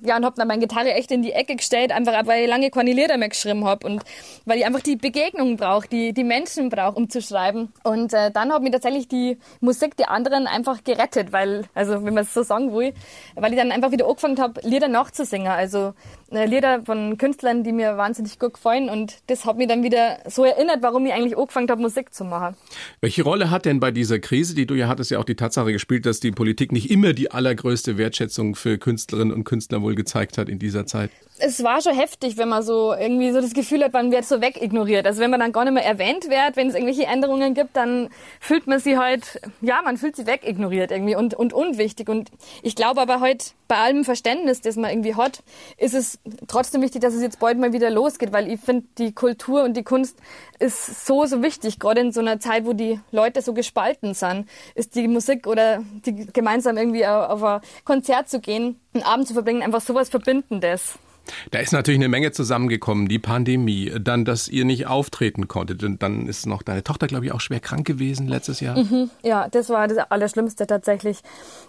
ja, 0.00 0.16
und 0.16 0.24
habe 0.24 0.34
dann 0.36 0.48
meine 0.48 0.60
Gitarre 0.60 0.92
echt 0.94 1.12
in 1.12 1.22
die 1.22 1.32
Ecke 1.32 1.54
gestellt, 1.54 1.92
einfach 1.92 2.26
weil 2.26 2.44
ich 2.44 2.48
lange 2.48 2.70
keine 2.70 2.92
Lieder 2.92 3.16
mehr 3.16 3.28
geschrieben 3.28 3.64
habe 3.64 3.86
und 3.86 4.02
weil 4.44 4.58
ich 4.58 4.66
einfach 4.66 4.80
die 4.80 4.96
Begegnung 4.96 5.56
brauche, 5.56 5.86
die, 5.88 6.12
die 6.12 6.24
Menschen 6.24 6.68
brauche, 6.68 6.96
um 6.96 7.08
zu 7.08 7.22
schreiben. 7.22 7.72
Und 7.84 8.12
äh, 8.12 8.30
dann 8.32 8.52
hat 8.52 8.62
mir 8.62 8.72
tatsächlich 8.72 9.06
die 9.06 9.38
Musik 9.60 9.96
der 9.96 10.10
anderen 10.10 10.46
einfach 10.46 10.82
gerettet, 10.82 11.32
weil, 11.32 11.64
also 11.74 12.04
wenn 12.04 12.14
man 12.14 12.24
es 12.24 12.34
so 12.34 12.42
sagen 12.42 12.74
will, 12.74 12.92
weil 13.36 13.52
ich 13.52 13.58
dann 13.58 13.70
einfach 13.70 13.92
wieder 13.92 14.06
angefangen 14.08 14.40
habe, 14.40 14.60
Lieder 14.62 14.88
nachzusingen. 14.88 15.48
Also 15.48 15.94
äh, 16.30 16.44
Lieder 16.46 16.82
von 16.84 17.16
Künstlern, 17.18 17.62
die 17.62 17.72
mir 17.72 17.96
wahnsinnig 17.96 18.38
gut 18.38 18.54
gefallen 18.54 18.90
und 18.90 19.18
das 19.28 19.44
hat 19.44 19.56
mich 19.56 19.68
dann 19.68 19.82
wieder 19.82 20.18
so 20.26 20.44
erinnert, 20.44 20.82
warum 20.82 21.06
ich 21.06 21.12
eigentlich 21.12 21.38
angefangen 21.38 21.70
habe, 21.70 21.80
Musik 21.80 22.12
zu 22.12 22.24
machen. 22.24 22.56
Welche 23.00 23.27
Rolle 23.28 23.50
hat 23.50 23.66
denn 23.66 23.78
bei 23.78 23.90
dieser 23.90 24.20
Krise, 24.20 24.54
die 24.54 24.64
du 24.64 24.74
ja 24.74 24.88
hattest, 24.88 25.10
ja 25.10 25.18
auch 25.18 25.24
die 25.24 25.34
Tatsache 25.34 25.70
gespielt, 25.70 26.06
dass 26.06 26.18
die 26.18 26.30
Politik 26.30 26.72
nicht 26.72 26.90
immer 26.90 27.12
die 27.12 27.30
allergrößte 27.30 27.98
Wertschätzung 27.98 28.54
für 28.54 28.78
Künstlerinnen 28.78 29.34
und 29.34 29.44
Künstler 29.44 29.82
wohl 29.82 29.94
gezeigt 29.94 30.38
hat 30.38 30.48
in 30.48 30.58
dieser 30.58 30.86
Zeit? 30.86 31.10
Es 31.40 31.62
war 31.62 31.80
schon 31.80 31.94
heftig, 31.94 32.36
wenn 32.36 32.48
man 32.48 32.62
so 32.62 32.92
irgendwie 32.92 33.30
so 33.30 33.40
das 33.40 33.52
Gefühl 33.52 33.84
hat, 33.84 33.92
man 33.92 34.10
wird 34.10 34.24
so 34.24 34.40
wegignoriert. 34.40 35.06
Also 35.06 35.20
wenn 35.20 35.30
man 35.30 35.40
dann 35.40 35.52
gar 35.52 35.64
nicht 35.64 35.74
mehr 35.74 35.84
erwähnt 35.84 36.28
wird, 36.28 36.56
wenn 36.56 36.68
es 36.68 36.74
irgendwelche 36.74 37.06
Änderungen 37.06 37.54
gibt, 37.54 37.76
dann 37.76 38.08
fühlt 38.40 38.66
man 38.66 38.80
sie 38.80 38.98
halt, 38.98 39.40
ja, 39.60 39.80
man 39.82 39.96
fühlt 39.96 40.16
sie 40.16 40.26
wegignoriert 40.26 40.90
irgendwie 40.90 41.16
und, 41.16 41.34
und 41.34 41.52
unwichtig. 41.52 42.08
Und 42.08 42.30
ich 42.62 42.74
glaube 42.76 43.00
aber 43.00 43.20
heute, 43.20 43.46
bei 43.68 43.76
allem 43.76 44.04
Verständnis, 44.04 44.60
das 44.60 44.76
man 44.76 44.90
irgendwie 44.90 45.14
hat, 45.14 45.42
ist 45.76 45.94
es 45.94 46.18
trotzdem 46.46 46.82
wichtig, 46.82 47.02
dass 47.02 47.14
es 47.14 47.22
jetzt 47.22 47.38
bald 47.38 47.58
mal 47.58 47.72
wieder 47.72 47.90
losgeht, 47.90 48.32
weil 48.32 48.50
ich 48.50 48.60
finde, 48.60 48.86
die 48.98 49.12
Kultur 49.12 49.62
und 49.62 49.76
die 49.76 49.84
Kunst 49.84 50.18
ist 50.58 51.06
so, 51.06 51.26
so 51.26 51.42
wichtig. 51.42 51.78
Gerade 51.78 52.00
in 52.00 52.12
so 52.12 52.20
einer 52.20 52.40
Zeit, 52.40 52.66
wo 52.66 52.72
die 52.72 53.00
Leute 53.12 53.42
so 53.42 53.52
gespalten 53.52 54.14
sind, 54.14 54.48
ist 54.74 54.94
die 54.94 55.08
Musik 55.08 55.46
oder 55.46 55.82
die 56.06 56.26
gemeinsam 56.26 56.76
irgendwie 56.76 57.06
auf 57.06 57.42
ein 57.42 57.60
Konzert 57.84 58.28
zu 58.28 58.40
gehen, 58.40 58.80
einen 58.94 59.02
Abend 59.04 59.28
zu 59.28 59.34
verbringen, 59.34 59.62
einfach 59.62 59.80
sowas 59.80 60.08
Verbindendes. 60.08 60.98
Da 61.50 61.58
ist 61.58 61.72
natürlich 61.72 61.98
eine 61.98 62.08
Menge 62.08 62.32
zusammengekommen. 62.32 63.08
Die 63.08 63.18
Pandemie, 63.18 63.92
dann, 64.00 64.24
dass 64.24 64.48
ihr 64.48 64.64
nicht 64.64 64.86
auftreten 64.86 65.48
konntet. 65.48 65.82
Und 65.84 66.02
dann 66.02 66.26
ist 66.26 66.46
noch 66.46 66.62
deine 66.62 66.82
Tochter, 66.84 67.06
glaube 67.06 67.26
ich, 67.26 67.32
auch 67.32 67.40
schwer 67.40 67.60
krank 67.60 67.86
gewesen 67.86 68.28
letztes 68.28 68.60
Jahr. 68.60 68.78
Mhm, 68.78 69.10
ja, 69.22 69.48
das 69.48 69.68
war 69.68 69.88
das 69.88 69.98
Allerschlimmste 70.10 70.66
tatsächlich. 70.66 71.18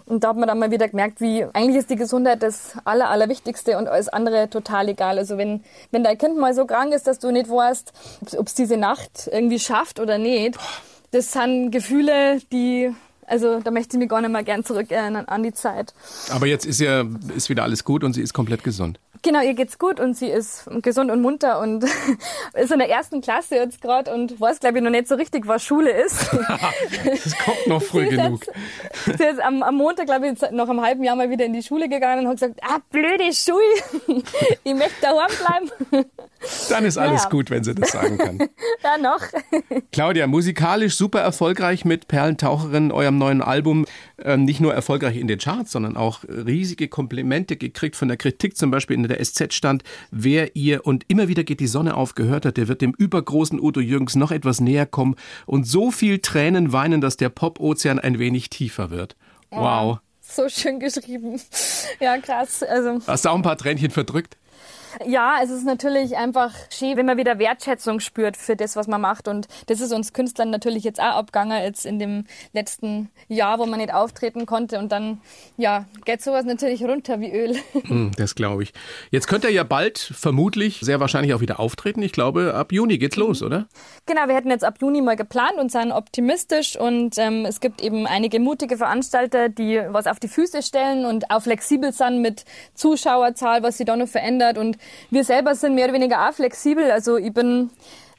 Und 0.06 0.24
da 0.24 0.28
hat 0.28 0.36
man 0.36 0.48
dann 0.48 0.58
mal 0.58 0.70
wieder 0.70 0.88
gemerkt, 0.88 1.20
wie 1.20 1.44
eigentlich 1.52 1.76
ist 1.76 1.90
die 1.90 1.96
Gesundheit 1.96 2.42
das 2.42 2.74
Aller, 2.84 3.10
Allerwichtigste 3.10 3.78
und 3.78 3.88
alles 3.88 4.08
andere 4.08 4.50
total 4.50 4.88
egal. 4.88 5.18
Also 5.18 5.38
wenn, 5.38 5.62
wenn 5.90 6.04
dein 6.04 6.18
Kind 6.18 6.38
mal 6.38 6.54
so 6.54 6.66
krank 6.66 6.92
ist, 6.92 7.06
dass 7.06 7.18
du 7.18 7.30
nicht 7.30 7.48
weißt, 7.48 7.92
ob 8.36 8.46
es 8.46 8.54
diese 8.54 8.76
Nacht 8.76 9.28
irgendwie 9.32 9.58
schafft 9.58 10.00
oder 10.00 10.18
nicht, 10.18 10.58
das 11.10 11.32
sind 11.32 11.70
Gefühle, 11.70 12.40
die 12.52 12.90
also 13.26 13.60
da 13.60 13.70
möchte 13.70 13.96
ich 13.96 14.00
mich 14.00 14.08
gar 14.08 14.20
nicht 14.20 14.30
mehr 14.30 14.42
gern 14.42 14.64
zurückerinnern 14.64 15.26
an 15.26 15.44
die 15.44 15.52
Zeit. 15.52 15.94
Aber 16.30 16.46
jetzt 16.46 16.66
ist 16.66 16.80
ja 16.80 17.04
ist 17.36 17.48
wieder 17.48 17.62
alles 17.62 17.84
gut 17.84 18.02
und 18.02 18.12
sie 18.12 18.22
ist 18.22 18.34
komplett 18.34 18.64
gesund. 18.64 18.98
Genau, 19.22 19.42
ihr 19.42 19.54
geht's 19.54 19.78
gut 19.78 20.00
und 20.00 20.14
sie 20.14 20.28
ist 20.28 20.64
gesund 20.80 21.10
und 21.10 21.20
munter 21.20 21.60
und 21.60 21.84
ist 22.54 22.72
in 22.72 22.78
der 22.78 22.88
ersten 22.88 23.20
Klasse 23.20 23.56
jetzt 23.56 23.82
gerade 23.82 24.12
und 24.12 24.40
weiß, 24.40 24.60
glaube 24.60 24.78
ich, 24.78 24.84
noch 24.84 24.90
nicht 24.90 25.08
so 25.08 25.14
richtig, 25.14 25.46
was 25.46 25.62
Schule 25.62 25.90
ist. 25.90 26.30
das 27.04 27.36
kommt 27.38 27.66
noch 27.66 27.82
früh 27.90 28.08
genug. 28.08 28.46
Jetzt, 29.06 29.18
sie 29.18 29.24
ist 29.24 29.40
am, 29.40 29.62
am 29.62 29.76
Montag, 29.76 30.06
glaube 30.06 30.28
ich, 30.28 30.50
noch 30.52 30.68
einem 30.70 30.80
halben 30.80 31.04
Jahr 31.04 31.16
mal 31.16 31.28
wieder 31.28 31.44
in 31.44 31.52
die 31.52 31.62
Schule 31.62 31.88
gegangen 31.88 32.20
und 32.20 32.28
hat 32.28 32.40
gesagt, 32.40 32.60
ah, 32.62 32.78
blöde 32.90 33.32
Schule, 33.32 34.22
ich 34.64 34.74
möchte 34.74 35.00
daheim 35.02 35.68
bleiben. 35.90 36.10
Dann 36.70 36.84
ist 36.84 36.96
alles 36.96 37.22
Naja. 37.24 37.28
gut, 37.30 37.50
wenn 37.50 37.64
sie 37.64 37.74
das 37.74 37.90
sagen 37.90 38.18
kann. 38.18 38.38
Ja, 38.82 38.96
noch. 38.96 39.20
Claudia, 39.92 40.26
musikalisch 40.26 40.94
super 40.96 41.20
erfolgreich 41.20 41.84
mit 41.84 42.08
Perlentaucherin, 42.08 42.92
eurem 42.92 43.18
neuen 43.18 43.42
Album. 43.42 43.84
Ähm, 44.18 44.44
nicht 44.44 44.60
nur 44.60 44.72
erfolgreich 44.72 45.16
in 45.18 45.28
den 45.28 45.38
Charts, 45.38 45.72
sondern 45.72 45.98
auch 45.98 46.24
riesige 46.24 46.88
Komplimente 46.88 47.56
gekriegt 47.56 47.94
von 47.94 48.08
der 48.08 48.16
Kritik. 48.16 48.56
Zum 48.56 48.70
Beispiel 48.70 48.96
in 48.96 49.06
der 49.06 49.22
SZ 49.22 49.52
stand, 49.52 49.82
wer 50.10 50.56
ihr 50.56 50.86
und 50.86 51.04
immer 51.08 51.28
wieder 51.28 51.44
geht 51.44 51.60
die 51.60 51.66
Sonne 51.66 51.94
auf 51.94 52.14
gehört 52.14 52.46
hat, 52.46 52.56
der 52.56 52.68
wird 52.68 52.80
dem 52.80 52.94
übergroßen 52.96 53.60
Udo 53.60 53.80
Jürgens 53.80 54.16
noch 54.16 54.30
etwas 54.30 54.60
näher 54.60 54.86
kommen 54.86 55.16
und 55.44 55.66
so 55.66 55.90
viel 55.90 56.20
Tränen 56.20 56.72
weinen, 56.72 57.02
dass 57.02 57.18
der 57.18 57.28
Pop-Ozean 57.28 57.98
ein 57.98 58.18
wenig 58.18 58.48
tiefer 58.48 58.88
wird. 58.90 59.14
Wow. 59.50 59.98
So 60.22 60.48
schön 60.48 60.80
geschrieben. 60.80 61.38
Ja, 61.98 62.16
krass. 62.18 62.62
Also, 62.62 63.00
Hast 63.06 63.24
du 63.26 63.28
auch 63.28 63.34
ein 63.34 63.42
paar 63.42 63.58
Tränchen 63.58 63.90
verdrückt? 63.90 64.38
Ja, 65.06 65.38
es 65.42 65.50
ist 65.50 65.64
natürlich 65.64 66.16
einfach 66.16 66.52
schön, 66.70 66.96
wenn 66.96 67.06
man 67.06 67.16
wieder 67.16 67.38
Wertschätzung 67.38 68.00
spürt 68.00 68.36
für 68.36 68.56
das, 68.56 68.76
was 68.76 68.88
man 68.88 69.00
macht. 69.00 69.28
Und 69.28 69.48
das 69.66 69.80
ist 69.80 69.92
uns 69.92 70.12
Künstlern 70.12 70.50
natürlich 70.50 70.84
jetzt 70.84 71.00
auch 71.00 71.16
abgegangen, 71.16 71.62
jetzt 71.62 71.86
in 71.86 71.98
dem 71.98 72.24
letzten 72.52 73.10
Jahr, 73.28 73.58
wo 73.58 73.66
man 73.66 73.80
nicht 73.80 73.92
auftreten 73.92 74.46
konnte. 74.46 74.78
Und 74.78 74.92
dann, 74.92 75.20
ja, 75.56 75.86
geht 76.04 76.22
sowas 76.22 76.44
natürlich 76.44 76.82
runter 76.84 77.20
wie 77.20 77.32
Öl. 77.32 77.56
Hm, 77.90 78.12
das 78.16 78.34
glaube 78.34 78.62
ich. 78.62 78.72
Jetzt 79.10 79.26
könnt 79.26 79.42
ihr 79.42 79.50
ja 79.50 79.64
bald, 79.64 79.98
vermutlich, 79.98 80.80
sehr 80.80 81.00
wahrscheinlich 81.00 81.34
auch 81.34 81.40
wieder 81.40 81.58
auftreten. 81.58 82.02
Ich 82.02 82.12
glaube, 82.12 82.54
ab 82.54 82.72
Juni 82.72 82.98
geht's 82.98 83.16
los, 83.16 83.42
oder? 83.42 83.66
Genau, 84.06 84.28
wir 84.28 84.34
hätten 84.34 84.50
jetzt 84.50 84.64
ab 84.64 84.76
Juni 84.80 85.00
mal 85.00 85.16
geplant 85.16 85.54
und 85.58 85.72
sind 85.72 85.90
optimistisch 85.90 86.76
und 86.76 87.16
ähm, 87.18 87.46
es 87.46 87.60
gibt 87.60 87.80
eben 87.80 88.06
einige 88.06 88.38
mutige 88.38 88.76
Veranstalter, 88.76 89.48
die 89.48 89.80
was 89.88 90.06
auf 90.06 90.20
die 90.20 90.28
Füße 90.28 90.62
stellen 90.62 91.04
und 91.04 91.30
auch 91.30 91.42
flexibel 91.42 91.92
sind 91.92 92.20
mit 92.20 92.44
Zuschauerzahl, 92.74 93.62
was 93.62 93.78
sich 93.78 93.86
da 93.86 93.96
noch 93.96 94.08
verändert 94.08 94.58
und 94.58 94.76
wir 95.10 95.24
selber 95.24 95.54
sind 95.54 95.74
mehr 95.74 95.84
oder 95.84 95.94
weniger 95.94 96.28
auch 96.28 96.32
flexibel. 96.32 96.90
Also 96.90 97.16
ich 97.16 97.32
bin 97.32 97.70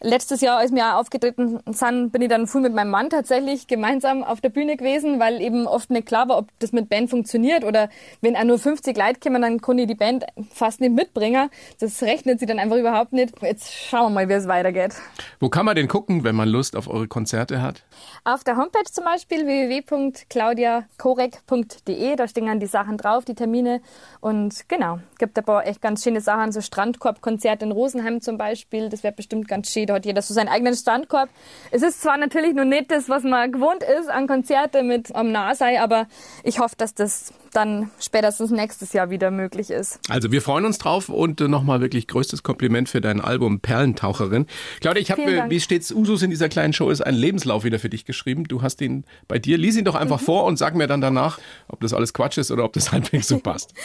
letztes 0.02 0.42
Jahr, 0.42 0.58
als 0.58 0.74
wir 0.74 0.86
auch 0.86 1.00
aufgetreten 1.00 1.60
sind, 1.68 2.12
bin 2.12 2.22
ich 2.22 2.30
dann 2.30 2.48
früh 2.48 2.60
mit 2.60 2.74
meinem 2.74 2.90
Mann 2.90 3.10
tatsächlich 3.10 3.68
gemeinsam 3.68 4.24
auf 4.24 4.42
der 4.42 4.50
Bühne 4.50 4.78
gewesen, 4.78 5.20
weil 5.20 5.42
eben 5.42 5.68
oft 5.68 5.90
nicht 5.90 6.08
klar 6.08 6.30
war, 6.30 6.38
ob 6.38 6.48
das 6.60 6.72
mit 6.72 6.90
Band 6.90 7.10
funktioniert 7.10 7.64
oder 7.64 7.90
wenn 8.22 8.36
auch 8.36 8.44
nur 8.44 8.60
50 8.60 8.98
Leute 8.98 9.20
kommen, 9.20 9.42
dann 9.42 9.62
kann 9.62 9.78
ich 9.78 9.88
die 9.88 9.96
Band 9.96 10.26
fast 10.54 10.82
nicht 10.82 10.94
mitbringen. 10.94 11.50
Das 11.80 12.02
rechnet 12.02 12.40
sich 12.40 12.48
dann 12.48 12.60
einfach 12.60 12.78
überhaupt 12.78 13.14
nicht. 13.14 13.42
Jetzt 13.42 13.74
schauen 13.74 14.14
wir 14.14 14.22
mal, 14.22 14.30
wie 14.30 14.34
es 14.34 14.48
weitergeht. 14.48 14.96
Wo 15.40 15.50
kann 15.50 15.66
man 15.66 15.76
denn 15.76 15.88
gucken, 15.88 16.24
wenn 16.24 16.36
man 16.36 16.50
Lust 16.50 16.76
auf 16.76 16.88
eure 16.88 17.08
Konzerte 17.08 17.62
hat? 17.62 17.84
Auf 18.24 18.44
der 18.44 18.58
Homepage 18.58 18.92
zum 18.92 19.06
Beispiel 19.06 19.46
www.claudiakorek.de, 19.46 22.16
da 22.16 22.28
stehen 22.28 22.48
dann 22.48 22.60
die 22.60 22.68
Sachen 22.68 22.98
drauf, 22.98 23.26
die 23.26 23.36
Termine. 23.36 23.82
Und 24.20 24.68
genau, 24.68 25.00
gibt 25.20 25.38
ein 25.38 25.44
paar 25.44 25.68
echt 25.68 25.82
ganz 25.82 26.04
schöne 26.04 26.22
Sachen, 26.22 26.52
so 26.52 26.62
Strandkorb-Konzert 26.62 27.62
in 27.64 27.72
Rosenheim 27.72 28.22
zum 28.22 28.38
Beispiel, 28.38 28.90
das 28.90 29.04
wäre 29.04 29.14
bestimmt 29.14 29.48
ganz 29.48 29.72
schön. 29.72 29.91
Da 29.92 29.96
hat 29.96 30.06
jeder 30.06 30.22
so 30.22 30.34
seinen 30.34 30.48
eigenen 30.48 30.74
Strandkorb. 30.74 31.30
Es 31.70 31.82
ist 31.82 32.02
zwar 32.02 32.16
natürlich 32.18 32.54
noch 32.54 32.64
nicht 32.64 32.92
das, 32.92 33.10
was 33.10 33.24
man 33.24 33.52
gewohnt 33.52 33.84
ist 33.84 34.10
an 34.10 34.26
Konzerte 34.26 34.84
mit 34.84 35.14
am 35.14 35.34
Nahsei, 35.34 35.82
aber 35.82 36.08
ich 36.46 36.60
hoffe, 36.60 36.76
dass 36.78 36.96
das 36.96 37.34
dann 37.52 37.92
spätestens 38.00 38.52
nächstes 38.52 38.94
Jahr 38.94 39.10
wieder 39.10 39.30
möglich 39.32 39.70
ist. 39.70 40.00
Also 40.08 40.32
wir 40.32 40.42
freuen 40.42 40.64
uns 40.64 40.78
drauf 40.78 41.10
und 41.10 41.42
äh, 41.42 41.50
nochmal 41.50 41.82
wirklich 41.82 42.08
größtes 42.08 42.42
Kompliment 42.44 42.88
für 42.88 43.02
dein 43.02 43.20
Album 43.20 43.60
Perlentaucherin. 43.60 44.46
Claudia, 44.80 45.02
ich 45.02 45.12
habe, 45.12 45.24
äh, 45.24 45.50
wie 45.50 45.60
stets 45.60 45.92
Usus 45.92 46.22
in 46.22 46.30
dieser 46.30 46.48
kleinen 46.48 46.72
Show 46.72 46.90
ist, 46.90 47.02
einen 47.02 47.18
Lebenslauf 47.18 47.66
wieder 47.66 47.78
für 47.80 47.90
dich 47.90 48.06
geschrieben. 48.06 48.46
Du 48.46 48.62
hast 48.62 48.80
ihn 48.80 49.04
bei 49.28 49.38
dir. 49.40 49.58
Lies 49.58 49.76
ihn 49.76 49.84
doch 49.84 49.96
einfach 49.96 50.22
Mhm. 50.22 50.26
vor 50.26 50.46
und 50.46 50.56
sag 50.56 50.76
mir 50.76 50.88
dann 50.88 51.02
danach, 51.02 51.40
ob 51.68 51.82
das 51.82 51.94
alles 51.94 52.14
Quatsch 52.14 52.38
ist 52.38 52.52
oder 52.52 52.64
ob 52.64 52.72
das 52.72 52.92
halbwegs 52.94 53.28
so 53.28 53.40
passt. 53.40 53.74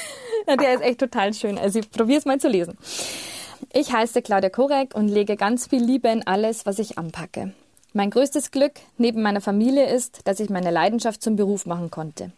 Ja, 0.49 0.55
der 0.55 0.75
ist 0.75 0.83
echt 0.83 1.01
total 1.01 1.35
schön. 1.35 1.59
Also 1.59 1.81
ich 1.81 1.91
probiere 1.91 2.21
es 2.21 2.25
mal 2.25 2.39
zu 2.39 2.47
lesen. 2.47 2.79
Ich 3.73 3.93
heiße 3.93 4.23
Claudia 4.23 4.51
Korek 4.51 4.95
und 4.95 5.09
lege 5.09 5.37
ganz 5.37 5.67
viel 5.67 5.83
Liebe 5.83 6.09
in 6.09 6.27
alles, 6.27 6.67
was 6.67 6.79
ich 6.79 6.99
anpacke. 6.99 7.53
Mein 7.93 8.11
größtes 8.11 8.51
Glück 8.51 8.73
neben 8.99 9.23
meiner 9.23 9.41
Familie 9.41 9.87
ist, 9.87 10.21
dass 10.25 10.41
ich 10.41 10.51
meine 10.51 10.71
Leidenschaft 10.71 11.23
zum 11.23 11.37
Beruf 11.37 11.67
machen 11.67 11.91
konnte. 11.91 12.33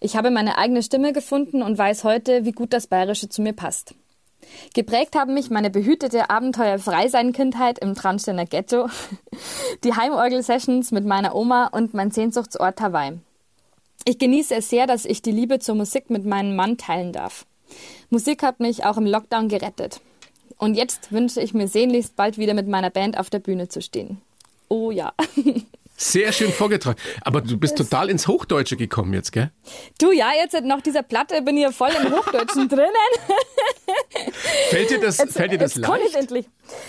Ich 0.00 0.16
habe 0.16 0.30
meine 0.30 0.58
eigene 0.58 0.82
Stimme 0.82 1.12
gefunden 1.12 1.62
und 1.62 1.78
weiß 1.78 2.04
heute, 2.04 2.44
wie 2.44 2.52
gut 2.52 2.72
das 2.72 2.86
Bayerische 2.86 3.28
zu 3.28 3.42
mir 3.42 3.54
passt. 3.54 3.94
Geprägt 4.74 5.16
haben 5.16 5.34
mich 5.34 5.50
meine 5.50 5.70
behütete 5.70 6.30
Abenteuer-Freisein-Kindheit 6.30 7.78
im 7.78 7.94
Traunsteiner 7.94 8.44
Ghetto, 8.44 8.88
die 9.84 9.94
Heimorgel-Sessions 9.94 10.92
mit 10.92 11.04
meiner 11.04 11.34
Oma 11.34 11.68
und 11.68 11.94
mein 11.94 12.10
Sehnsuchtsort 12.10 12.80
Hawaii. 12.80 13.18
Ich 14.04 14.18
genieße 14.18 14.54
es 14.54 14.68
sehr, 14.68 14.86
dass 14.86 15.06
ich 15.06 15.22
die 15.22 15.32
Liebe 15.32 15.60
zur 15.60 15.76
Musik 15.76 16.10
mit 16.10 16.26
meinem 16.26 16.56
Mann 16.56 16.76
teilen 16.76 17.12
darf. 17.12 17.46
Musik 18.10 18.42
hat 18.42 18.60
mich 18.60 18.84
auch 18.84 18.98
im 18.98 19.06
Lockdown 19.06 19.48
gerettet. 19.48 20.00
Und 20.58 20.74
jetzt 20.74 21.12
wünsche 21.12 21.40
ich 21.40 21.54
mir 21.54 21.68
sehnlichst 21.68 22.16
bald 22.16 22.38
wieder 22.38 22.54
mit 22.54 22.68
meiner 22.68 22.90
Band 22.90 23.18
auf 23.18 23.30
der 23.30 23.38
Bühne 23.38 23.68
zu 23.68 23.82
stehen. 23.82 24.20
Oh 24.68 24.90
ja. 24.90 25.12
Sehr 25.96 26.32
schön 26.32 26.52
vorgetragen. 26.52 26.98
Aber 27.20 27.40
du 27.40 27.56
bist 27.56 27.76
total 27.78 28.10
ins 28.10 28.26
Hochdeutsche 28.26 28.76
gekommen 28.76 29.12
jetzt, 29.14 29.30
gell? 29.32 29.50
Du 30.00 30.10
ja, 30.10 30.30
jetzt 30.36 30.60
nach 30.64 30.80
dieser 30.80 31.02
Platte 31.02 31.40
bin 31.42 31.56
ich 31.56 31.62
ja 31.62 31.70
voll 31.70 31.90
im 32.04 32.12
Hochdeutschen 32.12 32.68
drinnen. 32.68 32.90
Fällt 34.70 34.90
dir 34.90 35.00
das, 35.00 35.16
fällt 35.16 35.52
dir 35.52 35.58
das 35.58 35.76
jetzt 35.76 35.84
ich 35.84 35.88
leicht? 35.88 36.14
endlich. 36.16 36.46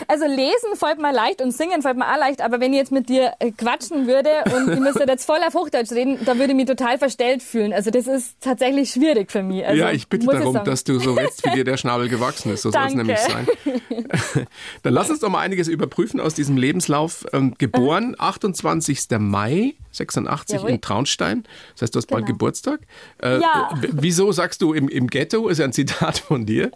Also 0.08 0.26
lesen 0.26 0.76
fällt 0.76 1.00
mir 1.00 1.12
leicht 1.12 1.42
und 1.42 1.52
singen 1.52 1.82
fällt 1.82 1.98
mir 1.98 2.12
auch 2.12 2.18
leicht, 2.18 2.42
aber 2.42 2.60
wenn 2.60 2.74
ich 2.74 2.80
jetzt 2.80 2.92
mit 2.92 3.10
dir 3.10 3.34
äh, 3.40 3.52
quatschen 3.52 4.08
würde 4.08 4.30
und 4.56 4.72
ich 4.72 4.80
müsste 4.80 5.04
jetzt 5.06 5.26
voll 5.26 5.40
auf 5.46 5.54
Hochdeutsch 5.54 5.92
reden, 5.92 6.18
dann 6.26 6.40
würde 6.40 6.52
ich 6.52 6.56
mich 6.56 6.66
total 6.66 6.98
verstellt 6.98 7.44
fühlen. 7.44 7.74
Also 7.74 7.92
das 7.92 8.08
ist 8.08 8.38
tatsächlich 8.40 8.90
schwierig 8.90 9.32
für 9.32 9.44
mich. 9.44 9.66
Also, 9.66 9.80
ja, 9.80 9.92
ich 9.92 10.08
bitte 10.08 10.28
darum, 10.28 10.54
sagen. 10.54 10.66
dass 10.66 10.84
du 10.84 11.00
so 11.00 11.16
wächst, 11.16 11.46
wie 11.46 11.52
dir 11.52 11.64
der 11.64 11.78
Schnabel 11.78 12.08
gewachsen 12.08 12.54
ist. 12.54 12.62
So 12.62 12.72
soll 12.72 12.86
es 12.88 12.94
nämlich 12.94 13.20
sein. 13.20 13.48
Dann 14.84 14.94
lass 14.94 15.10
uns 15.10 15.20
doch 15.20 15.30
mal 15.30 15.42
einiges 15.42 15.68
überprüfen 15.68 16.20
aus 16.20 16.34
diesem 16.34 16.58
Lebenslauf. 16.58 17.26
Ähm, 17.34 17.54
geboren 17.58 18.16
28. 18.18 18.95
Mai 19.20 19.76
86 19.98 20.56
Jawohl. 20.58 20.70
in 20.72 20.82
Traunstein. 20.82 21.44
Das 21.74 21.84
heißt, 21.84 21.96
du 21.96 21.98
hast 22.00 22.08
bald 22.08 22.26
Genau. 22.26 22.34
Geburtstag. 22.38 22.82
Äh, 23.22 23.40
Ja. 23.40 23.70
Wieso 23.92 24.32
sagst 24.32 24.62
du 24.62 24.74
im, 24.74 24.88
im 24.90 25.08
Ghetto? 25.08 25.48
Ist 25.48 25.58
ja 25.60 25.66
ein 25.66 25.74
Zitat 25.74 26.18
von 26.20 26.46
dir. 26.46 26.72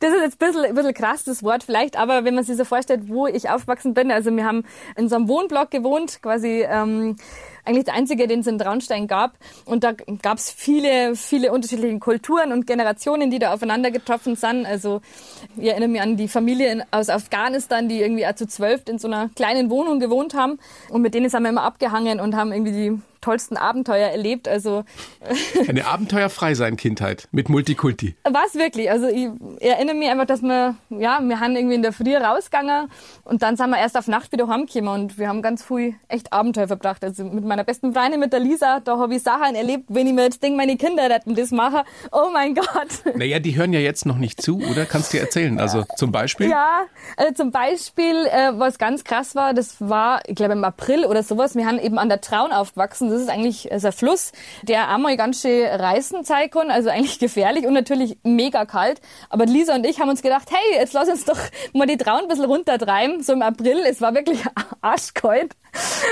Das 0.00 0.10
ist 0.14 0.20
jetzt 0.20 0.40
ein 0.42 0.46
bisschen, 0.46 0.64
ein 0.64 0.74
bisschen 0.74 0.94
krass, 0.94 1.24
das 1.24 1.42
Wort 1.42 1.62
vielleicht, 1.64 1.96
aber 1.96 2.24
wenn 2.24 2.34
man 2.34 2.44
sich 2.44 2.56
so 2.56 2.64
vorstellt, 2.64 3.08
wo 3.08 3.26
ich 3.26 3.48
aufgewachsen 3.50 3.94
bin, 3.94 4.10
also 4.10 4.34
wir 4.34 4.44
haben 4.44 4.64
in 4.96 5.08
so 5.08 5.16
einem 5.16 5.28
Wohnblock 5.28 5.70
gewohnt, 5.70 6.20
quasi 6.22 6.64
ähm, 6.68 7.16
eigentlich 7.64 7.84
der 7.84 7.94
einzige, 7.94 8.26
den 8.26 8.40
es 8.40 8.46
in 8.46 8.58
Traunstein 8.58 9.06
gab. 9.06 9.36
Und 9.66 9.84
da 9.84 9.92
gab 10.22 10.38
es 10.38 10.50
viele, 10.50 11.14
viele 11.16 11.52
unterschiedliche 11.52 11.98
Kulturen 11.98 12.50
und 12.52 12.66
Generationen, 12.66 13.30
die 13.30 13.38
da 13.38 13.52
aufeinander 13.52 13.90
getroffen 13.90 14.36
sind. 14.36 14.64
Also 14.64 15.02
ich 15.58 15.68
erinnere 15.68 15.88
mich 15.90 16.00
an 16.00 16.16
die 16.16 16.28
Familie 16.28 16.72
in, 16.72 16.82
aus 16.92 17.10
Afghanistan, 17.10 17.86
die 17.88 18.00
irgendwie 18.00 18.26
auch 18.26 18.34
zu 18.34 18.46
zwölf 18.46 18.82
in 18.88 18.98
so 18.98 19.06
einer 19.08 19.28
kleinen 19.36 19.68
Wohnung 19.68 20.00
gewohnt 20.00 20.32
haben. 20.32 20.58
Und 20.88 21.02
mit 21.02 21.12
denen 21.12 21.28
sind 21.28 21.42
wir 21.42 21.50
immer 21.50 21.62
abgehangen 21.64 22.20
und 22.20 22.34
haben 22.38 22.52
irgendwie 22.52 22.72
die 22.72 23.02
tollsten 23.20 23.56
Abenteuer 23.56 24.08
erlebt. 24.08 24.48
Also 24.48 24.84
Eine 25.68 25.86
abenteuerfrei 25.86 26.54
sein 26.54 26.76
Kindheit 26.76 27.28
mit 27.32 27.48
Multikulti. 27.48 28.16
was 28.24 28.54
wirklich? 28.54 28.90
Also 28.90 29.06
ich 29.08 29.28
erinnere 29.60 29.94
mich 29.94 30.08
einfach, 30.08 30.26
dass 30.26 30.42
wir, 30.42 30.74
ja, 30.90 31.20
wir 31.22 31.40
haben 31.40 31.56
irgendwie 31.56 31.74
in 31.76 31.82
der 31.82 31.92
Früh 31.92 32.16
rausgegangen 32.16 32.90
und 33.24 33.42
dann 33.42 33.56
sind 33.56 33.70
wir 33.70 33.78
erst 33.78 33.96
auf 33.96 34.06
Nacht 34.08 34.32
wieder 34.32 34.48
heimgekommen 34.48 34.88
und 34.88 35.18
wir 35.18 35.28
haben 35.28 35.42
ganz 35.42 35.64
viel 35.64 35.94
echt 36.08 36.32
Abenteuer 36.32 36.68
verbracht. 36.68 37.04
Also 37.04 37.24
mit 37.24 37.44
meiner 37.44 37.64
besten 37.64 37.92
Freundin, 37.92 38.20
mit 38.20 38.32
der 38.32 38.40
Lisa, 38.40 38.80
da 38.80 38.98
habe 38.98 39.14
ich 39.14 39.22
Sachen 39.22 39.54
erlebt, 39.54 39.84
wenn 39.88 40.06
ich 40.06 40.12
mir 40.12 40.22
jetzt 40.24 40.42
denke, 40.42 40.56
meine 40.56 40.76
Kinder 40.76 41.08
retten 41.08 41.34
das 41.34 41.50
mache. 41.50 41.84
Oh 42.12 42.28
mein 42.32 42.54
Gott. 42.54 42.66
Naja, 43.16 43.38
die 43.38 43.56
hören 43.56 43.72
ja 43.72 43.80
jetzt 43.80 44.06
noch 44.06 44.18
nicht 44.18 44.40
zu, 44.42 44.58
oder? 44.58 44.84
Kannst 44.86 45.12
du 45.12 45.16
dir 45.16 45.22
erzählen? 45.22 45.58
Also 45.60 45.84
zum 45.96 46.12
Beispiel? 46.12 46.48
Ja, 46.48 46.82
also 47.16 47.34
zum 47.34 47.50
Beispiel, 47.50 48.26
äh, 48.26 48.52
was 48.54 48.78
ganz 48.78 49.04
krass 49.04 49.34
war, 49.34 49.54
das 49.54 49.76
war, 49.80 50.20
ich 50.26 50.34
glaube 50.34 50.52
im 50.52 50.64
April 50.64 51.04
oder 51.04 51.22
sowas, 51.22 51.54
wir 51.56 51.66
haben 51.66 51.78
eben 51.78 51.98
an 51.98 52.08
der 52.08 52.20
Traun 52.20 52.52
aufgewachsen. 52.52 53.07
Das 53.10 53.20
ist 53.20 53.28
eigentlich 53.28 53.70
äh, 53.70 53.78
so 53.78 53.88
ein 53.88 53.92
Fluss, 53.92 54.32
der 54.62 54.88
einmal 54.88 55.16
ganz 55.16 55.42
schön 55.42 55.66
reißen 55.66 56.24
zeigen 56.24 56.50
kann, 56.50 56.70
also 56.70 56.90
eigentlich 56.90 57.18
gefährlich 57.18 57.66
und 57.66 57.74
natürlich 57.74 58.18
mega 58.22 58.64
kalt. 58.64 59.00
Aber 59.30 59.46
Lisa 59.46 59.74
und 59.74 59.86
ich 59.86 60.00
haben 60.00 60.08
uns 60.08 60.22
gedacht, 60.22 60.48
hey, 60.50 60.78
jetzt 60.80 60.92
lass 60.92 61.08
uns 61.08 61.24
doch 61.24 61.38
mal 61.72 61.86
die 61.86 61.96
Traun 61.96 62.22
ein 62.22 62.28
bisschen 62.28 62.44
runtertreiben, 62.44 63.22
so 63.22 63.32
im 63.32 63.42
April. 63.42 63.78
Es 63.88 64.00
war 64.00 64.14
wirklich 64.14 64.40
arschkalt. 64.80 65.54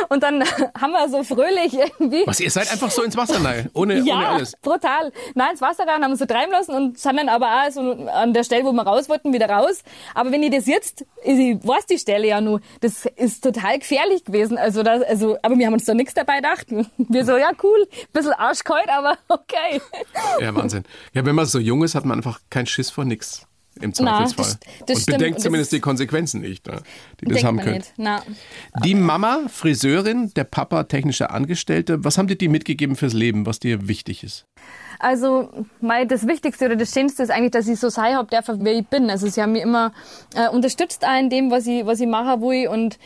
Und 0.09 0.23
dann 0.23 0.43
haben 0.81 0.93
wir 0.93 1.09
so 1.09 1.23
fröhlich 1.25 1.75
irgendwie 1.75 2.23
Was, 2.27 2.41
ihr 2.41 2.51
seid 2.51 2.71
einfach 2.71 2.91
so 2.91 3.03
ins 3.03 3.17
Wasser 3.17 3.43
rein, 3.43 3.71
ohne, 3.75 3.99
ja, 4.01 4.15
ohne 4.15 4.29
alles. 4.29 4.57
brutal. 4.63 5.13
Nein, 5.35 5.53
ins 5.53 5.61
Wasser 5.61 5.87
rein, 5.87 6.03
haben 6.03 6.11
uns 6.11 6.21
so 6.21 6.27
treiben 6.27 6.53
lassen 6.53 6.75
und 6.75 6.99
sind 6.99 7.17
dann 7.17 7.29
aber 7.29 7.47
auch 7.47 7.71
so 7.71 7.81
an 7.81 8.33
der 8.35 8.45
Stelle, 8.45 8.65
wo 8.65 8.73
wir 8.73 8.83
raus 8.83 9.09
wollten, 9.09 9.33
wieder 9.33 9.49
raus. 9.49 9.83
Aber 10.15 10.31
wenn 10.33 10.43
ich 10.43 10.51
das 10.51 10.67
jetzt, 10.67 11.05
ich 11.25 11.57
weiß 11.67 11.87
die 11.87 11.99
Stelle 11.99 12.29
ja 12.29 12.41
nur, 12.41 12.61
das 12.81 13.07
ist 13.17 13.43
total 13.43 13.79
gefährlich 13.79 14.25
gewesen. 14.25 14.59
Also, 14.59 14.83
das, 14.83 15.03
also, 15.03 15.37
aber 15.43 15.59
wir 15.59 15.67
haben 15.67 15.75
uns 15.75 15.85
da 15.85 15.95
nichts 15.95 16.15
dabei 16.15 16.37
gedacht. 16.37 16.67
Wir 16.71 16.86
so, 17.25 17.37
ja 17.37 17.51
cool, 17.63 17.87
bisschen 18.13 18.33
arschkalt, 18.33 18.89
aber 18.89 19.17
okay. 19.29 19.81
Ja, 20.41 20.55
Wahnsinn. 20.55 20.85
Ja, 21.13 21.25
wenn 21.25 21.35
man 21.35 21.47
so 21.47 21.59
jung 21.59 21.83
ist, 21.85 21.95
hat 21.95 22.05
man 22.05 22.19
einfach 22.19 22.41
keinen 22.51 22.67
Schiss 22.67 22.91
vor 22.91 23.05
nix. 23.05 23.47
im 23.81 23.93
Zweifelsfall. 23.93 24.45
das- 24.45 24.59
das 24.87 24.97
und 24.97 25.03
stimmt. 25.03 25.19
bedenkt 25.19 25.41
zumindest 25.41 25.73
die 25.73 25.81
Konsequenzen 25.81 26.41
nicht, 26.41 26.67
ne, 26.67 26.81
die 27.21 27.27
das 27.27 27.45
haben 27.45 27.59
können. 27.59 27.85
Na. 27.99 28.23
Die 28.85 28.95
Mama, 28.95 29.41
Friseurin, 29.49 30.33
der 30.35 30.45
Papa, 30.45 30.85
technischer 30.85 31.31
Angestellte. 31.31 32.03
Was 32.03 32.17
haben 32.17 32.27
dir 32.27 32.37
die 32.37 32.49
mitgegeben 32.49 32.97
fürs 32.97 33.13
Leben, 33.13 33.45
was 33.45 33.59
dir 33.61 33.87
wichtig 33.87 34.25
ist? 34.25 34.47
Also, 34.99 35.51
mein, 35.83 36.09
das 36.09 36.27
Wichtigste 36.27 36.65
oder 36.65 36.77
das 36.77 36.91
Schönste 36.95 37.23
ist 37.23 37.29
eigentlich, 37.31 37.51
dass 37.51 37.69
ich 37.69 37.79
so 37.79 37.91
sein 37.91 38.17
hab, 38.17 38.31
darf, 38.31 38.49
wie 38.49 38.71
ich 38.71 38.87
bin. 38.87 39.11
Also, 39.11 39.27
sie 39.29 39.43
haben 39.43 39.53
mich 39.53 39.61
immer 39.63 39.93
äh, 40.35 40.49
unterstützt 40.49 41.05
in 41.21 41.29
dem, 41.29 41.51
was 41.51 41.67
ich, 41.67 41.85
was 41.85 42.01
ich 42.01 42.07
machen 42.07 42.41
will 42.41 42.69
und 42.69 42.99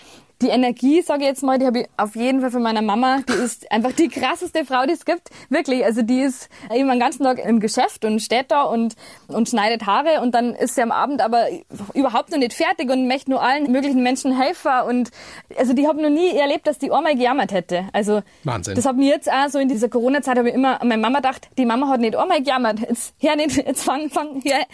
die 0.43 0.49
Energie, 0.49 1.03
sage 1.03 1.23
ich 1.23 1.29
jetzt 1.29 1.43
mal, 1.43 1.59
die 1.59 1.67
habe 1.67 1.81
ich 1.81 1.87
auf 1.97 2.17
jeden 2.17 2.41
Fall 2.41 2.51
von 2.51 2.63
meiner 2.63 2.83
Mama. 2.83 3.21
Die 3.29 3.33
ist 3.45 3.71
einfach 3.71 3.93
die 3.93 4.09
krasseste 4.09 4.65
Frau, 4.65 4.87
die 4.87 4.93
es 4.93 5.05
gibt. 5.05 5.31
Wirklich. 5.49 5.85
Also 5.85 6.03
die 6.03 6.21
ist 6.21 6.49
immer 6.75 6.95
den 6.95 7.01
ganzen 7.01 7.25
Tag 7.25 7.39
im 7.39 7.61
Geschäft 7.61 8.05
und 8.05 8.21
steht 8.21 8.51
da 8.51 8.63
und, 8.63 8.95
und 9.29 9.49
schneidet 9.49 9.87
Haare 9.87 10.21
und 10.23 10.35
dann 10.35 10.55
ist 10.55 10.75
sie 10.75 10.83
am 10.83 10.93
Abend 10.93 11.21
aber 11.21 11.47
überhaupt 11.95 12.31
noch 12.31 12.39
nicht 12.39 12.55
fertig 12.55 12.91
und 12.91 13.07
möchte 13.07 13.31
nur 13.31 13.43
allen 13.43 13.71
möglichen 13.71 14.03
Menschen 14.03 14.37
helfen. 14.37 14.73
Und 14.89 15.11
also 15.59 15.73
die 15.73 15.87
habe 15.87 16.01
noch 16.01 16.11
nie 16.11 16.35
erlebt, 16.35 16.67
dass 16.67 16.79
die 16.79 16.91
einmal 16.91 17.15
gejammert 17.15 17.53
hätte. 17.53 17.89
Also 17.93 18.23
Wahnsinn. 18.45 18.75
das 18.75 18.87
hat 18.87 18.97
mir 18.97 19.09
jetzt 19.09 19.31
auch 19.31 19.49
so 19.49 19.59
in 19.59 19.69
dieser 19.69 19.89
Corona-Zeit 19.89 20.39
habe 20.39 20.49
ich 20.49 20.55
immer 20.55 20.81
an 20.81 20.89
meine 20.89 21.03
Mama 21.03 21.19
gedacht, 21.19 21.49
die 21.59 21.67
Mama 21.67 21.89
hat 21.89 22.01
nicht 22.01 22.17
einmal 22.17 22.43
gejammert. 22.43 22.81
Jetzt 22.81 23.15
hör 23.21 23.37
nicht, 23.37 23.57
jetzt 23.57 23.85
fang, 23.85 24.09
fang, 24.11 24.43
hör, 24.45 24.65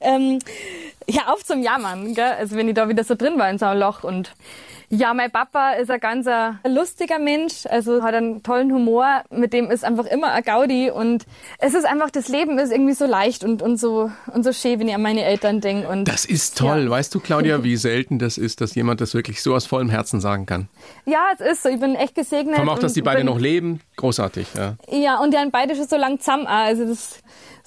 ähm, 0.00 0.38
hör 1.08 1.32
auf 1.32 1.44
zum 1.44 1.62
Jammern, 1.62 2.14
gell? 2.14 2.32
Also 2.38 2.56
wenn 2.56 2.68
ich 2.68 2.74
da 2.74 2.88
wieder 2.88 3.04
so 3.04 3.14
drin 3.14 3.38
war 3.38 3.50
in 3.50 3.58
so 3.58 3.66
einem 3.66 3.80
Loch 3.80 4.04
und 4.04 4.34
ja, 4.94 5.14
mein 5.14 5.30
Papa 5.30 5.72
ist 5.72 5.90
ein 5.90 6.00
ganz 6.00 6.26
ein 6.26 6.58
lustiger 6.68 7.18
Mensch, 7.18 7.64
also 7.64 8.02
hat 8.02 8.12
einen 8.12 8.42
tollen 8.42 8.70
Humor, 8.74 9.22
mit 9.30 9.54
dem 9.54 9.70
ist 9.70 9.86
einfach 9.86 10.04
immer 10.04 10.32
ein 10.32 10.42
Gaudi 10.42 10.90
und 10.90 11.24
es 11.58 11.72
ist 11.72 11.86
einfach, 11.86 12.10
das 12.10 12.28
Leben 12.28 12.58
ist 12.58 12.70
irgendwie 12.70 12.92
so 12.92 13.06
leicht 13.06 13.42
und, 13.42 13.62
und 13.62 13.78
so 13.78 14.10
und 14.34 14.44
so 14.44 14.52
schön, 14.52 14.80
wenn 14.80 14.88
ich 14.88 14.94
an 14.94 15.00
meine 15.00 15.24
Eltern 15.24 15.62
denke. 15.62 15.88
Und 15.88 16.06
Das 16.06 16.26
ist 16.26 16.58
toll. 16.58 16.84
Ja. 16.84 16.90
Weißt 16.90 17.14
du, 17.14 17.20
Claudia, 17.20 17.64
wie 17.64 17.76
selten 17.76 18.18
das 18.18 18.36
ist, 18.36 18.60
dass 18.60 18.74
jemand 18.74 19.00
das 19.00 19.14
wirklich 19.14 19.40
so 19.42 19.54
aus 19.54 19.64
vollem 19.64 19.88
Herzen 19.88 20.20
sagen 20.20 20.44
kann. 20.44 20.68
Ja, 21.06 21.30
es 21.38 21.40
ist 21.40 21.62
so. 21.62 21.70
Ich 21.70 21.80
bin 21.80 21.94
echt 21.94 22.14
gesegnet. 22.14 22.56
Vor 22.56 22.60
allem 22.60 22.68
auch, 22.68 22.78
dass 22.78 22.92
die 22.92 23.00
beide 23.00 23.24
noch 23.24 23.40
leben. 23.40 23.80
Großartig, 23.96 24.48
ja. 24.54 24.76
Ja, 24.90 25.20
und 25.20 25.32
die 25.32 25.38
haben 25.38 25.50
beide 25.50 25.74
schon 25.74 25.88
so 25.88 25.96
lang 25.96 26.18
zusammen. 26.18 26.46
Also 26.46 26.86
das, 26.86 27.22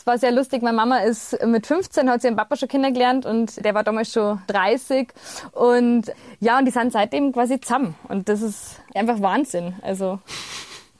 war 0.05 0.17
sehr 0.17 0.31
lustig. 0.31 0.61
Meine 0.61 0.77
Mama 0.77 0.99
ist 0.99 1.43
mit 1.45 1.67
15, 1.67 2.09
hat 2.09 2.21
sie 2.21 2.27
ihren 2.27 2.37
Papa 2.37 2.55
schon 2.55 2.69
kennengelernt 2.69 3.25
und 3.25 3.63
der 3.63 3.73
war 3.73 3.83
damals 3.83 4.11
schon 4.11 4.41
30. 4.47 5.09
Und 5.51 6.13
ja, 6.39 6.59
und 6.59 6.65
die 6.65 6.71
sind 6.71 6.91
seitdem 6.91 7.31
quasi 7.33 7.59
zusammen. 7.59 7.95
Und 8.07 8.29
das 8.29 8.41
ist 8.41 8.81
einfach 8.93 9.21
Wahnsinn. 9.21 9.75
Also, 9.81 10.19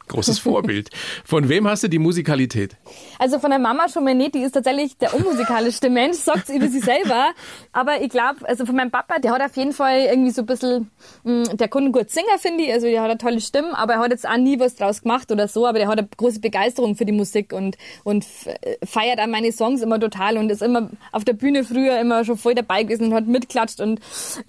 Großes 0.08 0.40
Vorbild. 0.40 0.90
Von 1.24 1.50
wem 1.50 1.68
hast 1.68 1.84
du 1.84 1.88
die 1.88 2.00
Musikalität? 2.00 2.78
also 3.20 3.40
von 3.40 3.50
der 3.50 3.60
Mama 3.60 3.86
nicht. 4.14 4.36
Die 4.36 4.42
ist 4.42 4.54
tatsächlich 4.54 4.98
der 4.98 5.14
unmusikalischste 5.14 5.90
Mensch, 5.90 6.18
sagt 6.18 6.48
sie 6.48 6.58
über 6.58 6.68
sie 6.68 6.80
selber. 6.80 7.32
Aber 7.72 8.02
ich 8.02 8.10
glaube, 8.10 8.48
also 8.48 8.66
von 8.66 8.76
meinem 8.76 8.92
Papa, 8.92 9.20
der 9.20 9.32
hat 9.32 9.42
auf 9.42 9.56
jeden 9.56 9.74
Fall 9.74 10.02
irgendwie 10.02 10.32
so 10.32 10.42
ein 10.42 10.46
bisschen, 10.46 10.92
mh, 11.24 11.56
der 11.56 11.68
kann 11.68 11.92
gut 11.92 12.10
singen, 12.10 12.38
finde 12.40 12.64
ich. 12.64 12.74
Also 12.74 12.88
der 12.88 13.02
hat 13.02 13.10
eine 13.10 13.18
tolle 13.18 13.42
Stimme, 13.42 13.78
aber 13.78 13.94
er 13.94 14.00
hat 14.00 14.12
jetzt 14.12 14.28
auch 14.28 14.38
nie 14.38 14.60
was 14.60 14.76
draus 14.76 15.02
gemacht 15.02 15.32
oder 15.32 15.48
so. 15.48 15.66
Aber 15.66 15.80
der 15.80 15.88
hat 15.88 15.98
eine 15.98 16.08
große 16.08 16.40
Begeisterung 16.40 16.96
für 16.96 17.06
die 17.06 17.12
Musik 17.12 17.54
und, 17.54 17.78
und 18.04 18.26
äh, 18.46 18.86
feiert 18.86 19.20
auch 19.20 19.28
meine 19.28 19.52
Songs 19.52 19.82
immer 19.82 20.00
total 20.00 20.38
und 20.38 20.50
ist 20.52 20.62
immer 20.62 20.90
auf 21.12 21.26
der 21.26 21.34
Bühne 21.34 21.64
früher 21.64 22.00
immer 22.00 22.26
schon 22.26 22.38
voll 22.38 22.56
dabei 22.56 22.84
gewesen 22.84 23.08
und 23.08 23.14
hat 23.14 23.28
mitklatscht 23.28 23.80
und 23.80 24.00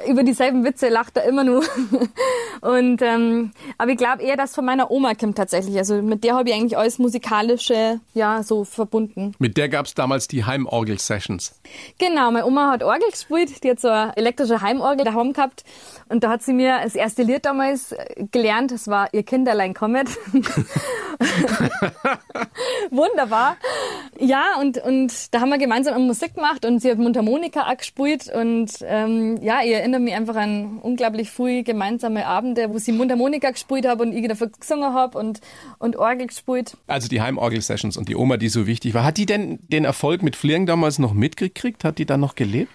über 0.08 0.22
dieselben 0.22 0.64
Witze 0.64 0.88
lacht 0.88 1.16
er 1.16 1.24
immer 1.24 1.44
nur. 1.44 1.64
und 2.60 3.02
ähm, 3.02 3.52
aber 3.78 3.90
ich 3.92 3.98
glaube 3.98 4.22
eher, 4.22 4.36
dass 4.36 4.54
von 4.54 4.64
meiner 4.64 4.90
Oma 4.90 5.14
kommt 5.14 5.38
tatsächlich. 5.46 5.78
Also 5.78 6.02
mit 6.02 6.24
der 6.24 6.34
habe 6.34 6.48
ich 6.48 6.54
eigentlich 6.54 6.76
alles 6.76 6.98
musikalische 6.98 8.00
ja 8.14 8.42
so 8.42 8.64
verbunden. 8.64 9.34
Mit 9.38 9.56
der 9.56 9.68
gab 9.68 9.86
es 9.86 9.94
damals 9.94 10.26
die 10.26 10.44
Heimorgel-Sessions. 10.44 11.54
Genau, 11.98 12.30
meine 12.32 12.46
Oma 12.46 12.72
hat 12.72 12.82
Orgel 12.82 13.08
gespielt, 13.10 13.62
die 13.62 13.70
hat 13.70 13.80
so 13.80 13.88
eine 13.88 14.16
elektrische 14.16 14.60
Heimorgel 14.60 15.04
daheim 15.04 15.32
gehabt 15.32 15.64
und 16.08 16.24
da 16.24 16.30
hat 16.30 16.42
sie 16.42 16.52
mir 16.52 16.80
das 16.82 16.94
erste 16.94 17.22
Lied 17.22 17.44
damals 17.44 17.92
äh, 17.92 18.24
gelernt, 18.30 18.70
das 18.70 18.88
war 18.88 19.08
Ihr 19.12 19.22
Kinderlein 19.22 19.74
kommet. 19.74 20.08
Wunderbar. 22.90 23.56
Ja, 24.18 24.58
und, 24.60 24.78
und 24.78 25.34
da 25.34 25.40
haben 25.40 25.50
wir 25.50 25.58
gemeinsam 25.58 26.06
Musik 26.06 26.34
gemacht 26.34 26.64
und 26.64 26.80
sie 26.80 26.90
hat 26.90 26.98
Mundharmonika 26.98 27.70
auch 27.70 27.76
gespielt 27.76 28.32
und 28.32 28.70
ähm, 28.82 29.38
ja, 29.42 29.60
ich 29.64 29.72
erinnere 29.72 30.00
mich 30.00 30.14
einfach 30.14 30.36
an 30.36 30.78
unglaublich 30.82 31.30
viele 31.30 31.62
gemeinsame 31.64 32.26
Abende, 32.26 32.72
wo 32.72 32.78
sie 32.78 32.92
Mundharmonika 32.92 33.50
gespielt 33.50 33.86
habe 33.86 34.02
und 34.02 34.12
ich 34.12 34.26
dafür 34.28 34.48
gesungen 34.48 34.94
habe 34.94 35.18
und, 35.18 35.35
und 35.78 35.96
Orgel 35.96 36.26
gespielt. 36.26 36.76
Also 36.86 37.08
die 37.08 37.20
Heimorgel-Sessions 37.20 37.96
und 37.96 38.08
die 38.08 38.16
Oma, 38.16 38.36
die 38.36 38.48
so 38.48 38.66
wichtig 38.66 38.94
war. 38.94 39.04
Hat 39.04 39.16
die 39.16 39.26
denn 39.26 39.58
den 39.68 39.84
Erfolg 39.84 40.22
mit 40.22 40.36
Fliegen 40.36 40.66
damals 40.66 40.98
noch 40.98 41.14
mitgekriegt? 41.14 41.84
Hat 41.84 41.98
die 41.98 42.06
dann 42.06 42.20
noch 42.20 42.34
gelebt? 42.34 42.70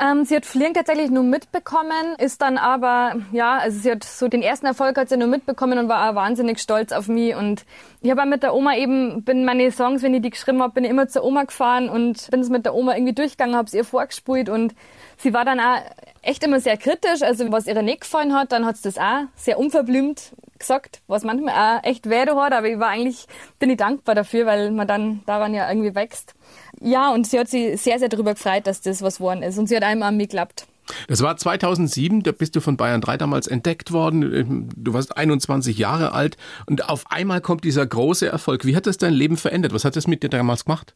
Ähm, 0.00 0.24
sie 0.24 0.34
hat 0.34 0.46
Fliegen 0.46 0.74
tatsächlich 0.74 1.10
nur 1.10 1.22
mitbekommen, 1.22 2.16
ist 2.18 2.42
dann 2.42 2.58
aber, 2.58 3.16
ja, 3.30 3.58
also 3.58 3.78
sie 3.78 3.92
hat 3.92 4.02
so 4.02 4.26
den 4.26 4.42
ersten 4.42 4.66
Erfolg 4.66 4.98
hat 4.98 5.08
sie 5.08 5.16
nur 5.16 5.28
mitbekommen 5.28 5.78
und 5.78 5.88
war 5.88 6.10
auch 6.10 6.14
wahnsinnig 6.14 6.58
stolz 6.58 6.92
auf 6.92 7.08
mich. 7.08 7.36
Und 7.36 7.64
ich 8.00 8.10
habe 8.10 8.26
mit 8.26 8.42
der 8.42 8.54
Oma 8.54 8.76
eben, 8.76 9.22
bin 9.22 9.44
meine 9.44 9.70
Songs, 9.70 10.02
wenn 10.02 10.14
ich 10.14 10.22
die 10.22 10.30
geschrieben 10.30 10.60
habe, 10.60 10.74
bin 10.74 10.84
ich 10.84 10.90
immer 10.90 11.08
zur 11.08 11.24
Oma 11.24 11.44
gefahren 11.44 11.88
und 11.88 12.30
bin 12.30 12.40
es 12.40 12.48
mit 12.48 12.64
der 12.64 12.74
Oma 12.74 12.96
irgendwie 12.96 13.14
durchgegangen, 13.14 13.54
habe 13.54 13.68
es 13.68 13.74
ihr 13.74 13.84
vorgespielt 13.84 14.48
und 14.48 14.74
sie 15.18 15.32
war 15.32 15.44
dann 15.44 15.60
auch 15.60 15.78
echt 16.22 16.42
immer 16.42 16.58
sehr 16.58 16.76
kritisch, 16.76 17.22
also 17.22 17.50
was 17.52 17.66
ihr 17.66 17.80
nicht 17.82 18.00
gefallen 18.00 18.34
hat, 18.34 18.50
dann 18.50 18.66
hat 18.66 18.76
sie 18.76 18.84
das 18.84 18.98
auch 18.98 19.26
sehr 19.36 19.58
unverblümt 19.58 20.32
gesagt, 20.58 21.02
was 21.06 21.24
manchmal 21.24 21.54
auch 21.54 21.84
echt 21.84 22.08
weh 22.08 22.20
hat, 22.20 22.52
aber 22.52 22.68
ich 22.68 22.78
war 22.78 22.88
eigentlich, 22.88 23.26
bin 23.58 23.70
ich 23.70 23.76
dankbar 23.76 24.14
dafür, 24.14 24.46
weil 24.46 24.70
man 24.70 24.88
dann 24.88 25.22
daran 25.26 25.54
ja 25.54 25.68
irgendwie 25.68 25.94
wächst. 25.94 26.34
Ja, 26.80 27.12
und 27.12 27.26
sie 27.26 27.38
hat 27.38 27.48
sich 27.48 27.80
sehr, 27.80 27.98
sehr 27.98 28.08
darüber 28.08 28.34
gefreut, 28.34 28.66
dass 28.66 28.80
das 28.80 29.02
was 29.02 29.16
geworden 29.16 29.42
ist. 29.42 29.58
Und 29.58 29.68
sie 29.68 29.76
hat 29.76 29.82
einmal 29.82 30.10
an 30.10 30.16
mich 30.16 30.28
geklappt. 30.28 30.66
Das 31.08 31.20
war 31.22 31.36
2007, 31.36 32.22
da 32.22 32.32
bist 32.32 32.54
du 32.54 32.60
von 32.60 32.76
Bayern 32.76 33.00
3 33.00 33.16
damals 33.16 33.46
entdeckt 33.46 33.92
worden. 33.92 34.70
Du 34.76 34.94
warst 34.94 35.16
21 35.16 35.76
Jahre 35.78 36.12
alt 36.12 36.36
und 36.66 36.88
auf 36.88 37.10
einmal 37.10 37.40
kommt 37.40 37.64
dieser 37.64 37.84
große 37.84 38.28
Erfolg. 38.28 38.64
Wie 38.64 38.76
hat 38.76 38.86
das 38.86 38.96
dein 38.96 39.12
Leben 39.12 39.36
verändert? 39.36 39.74
Was 39.74 39.84
hat 39.84 39.96
das 39.96 40.06
mit 40.06 40.22
dir 40.22 40.28
damals 40.28 40.64
gemacht? 40.64 40.94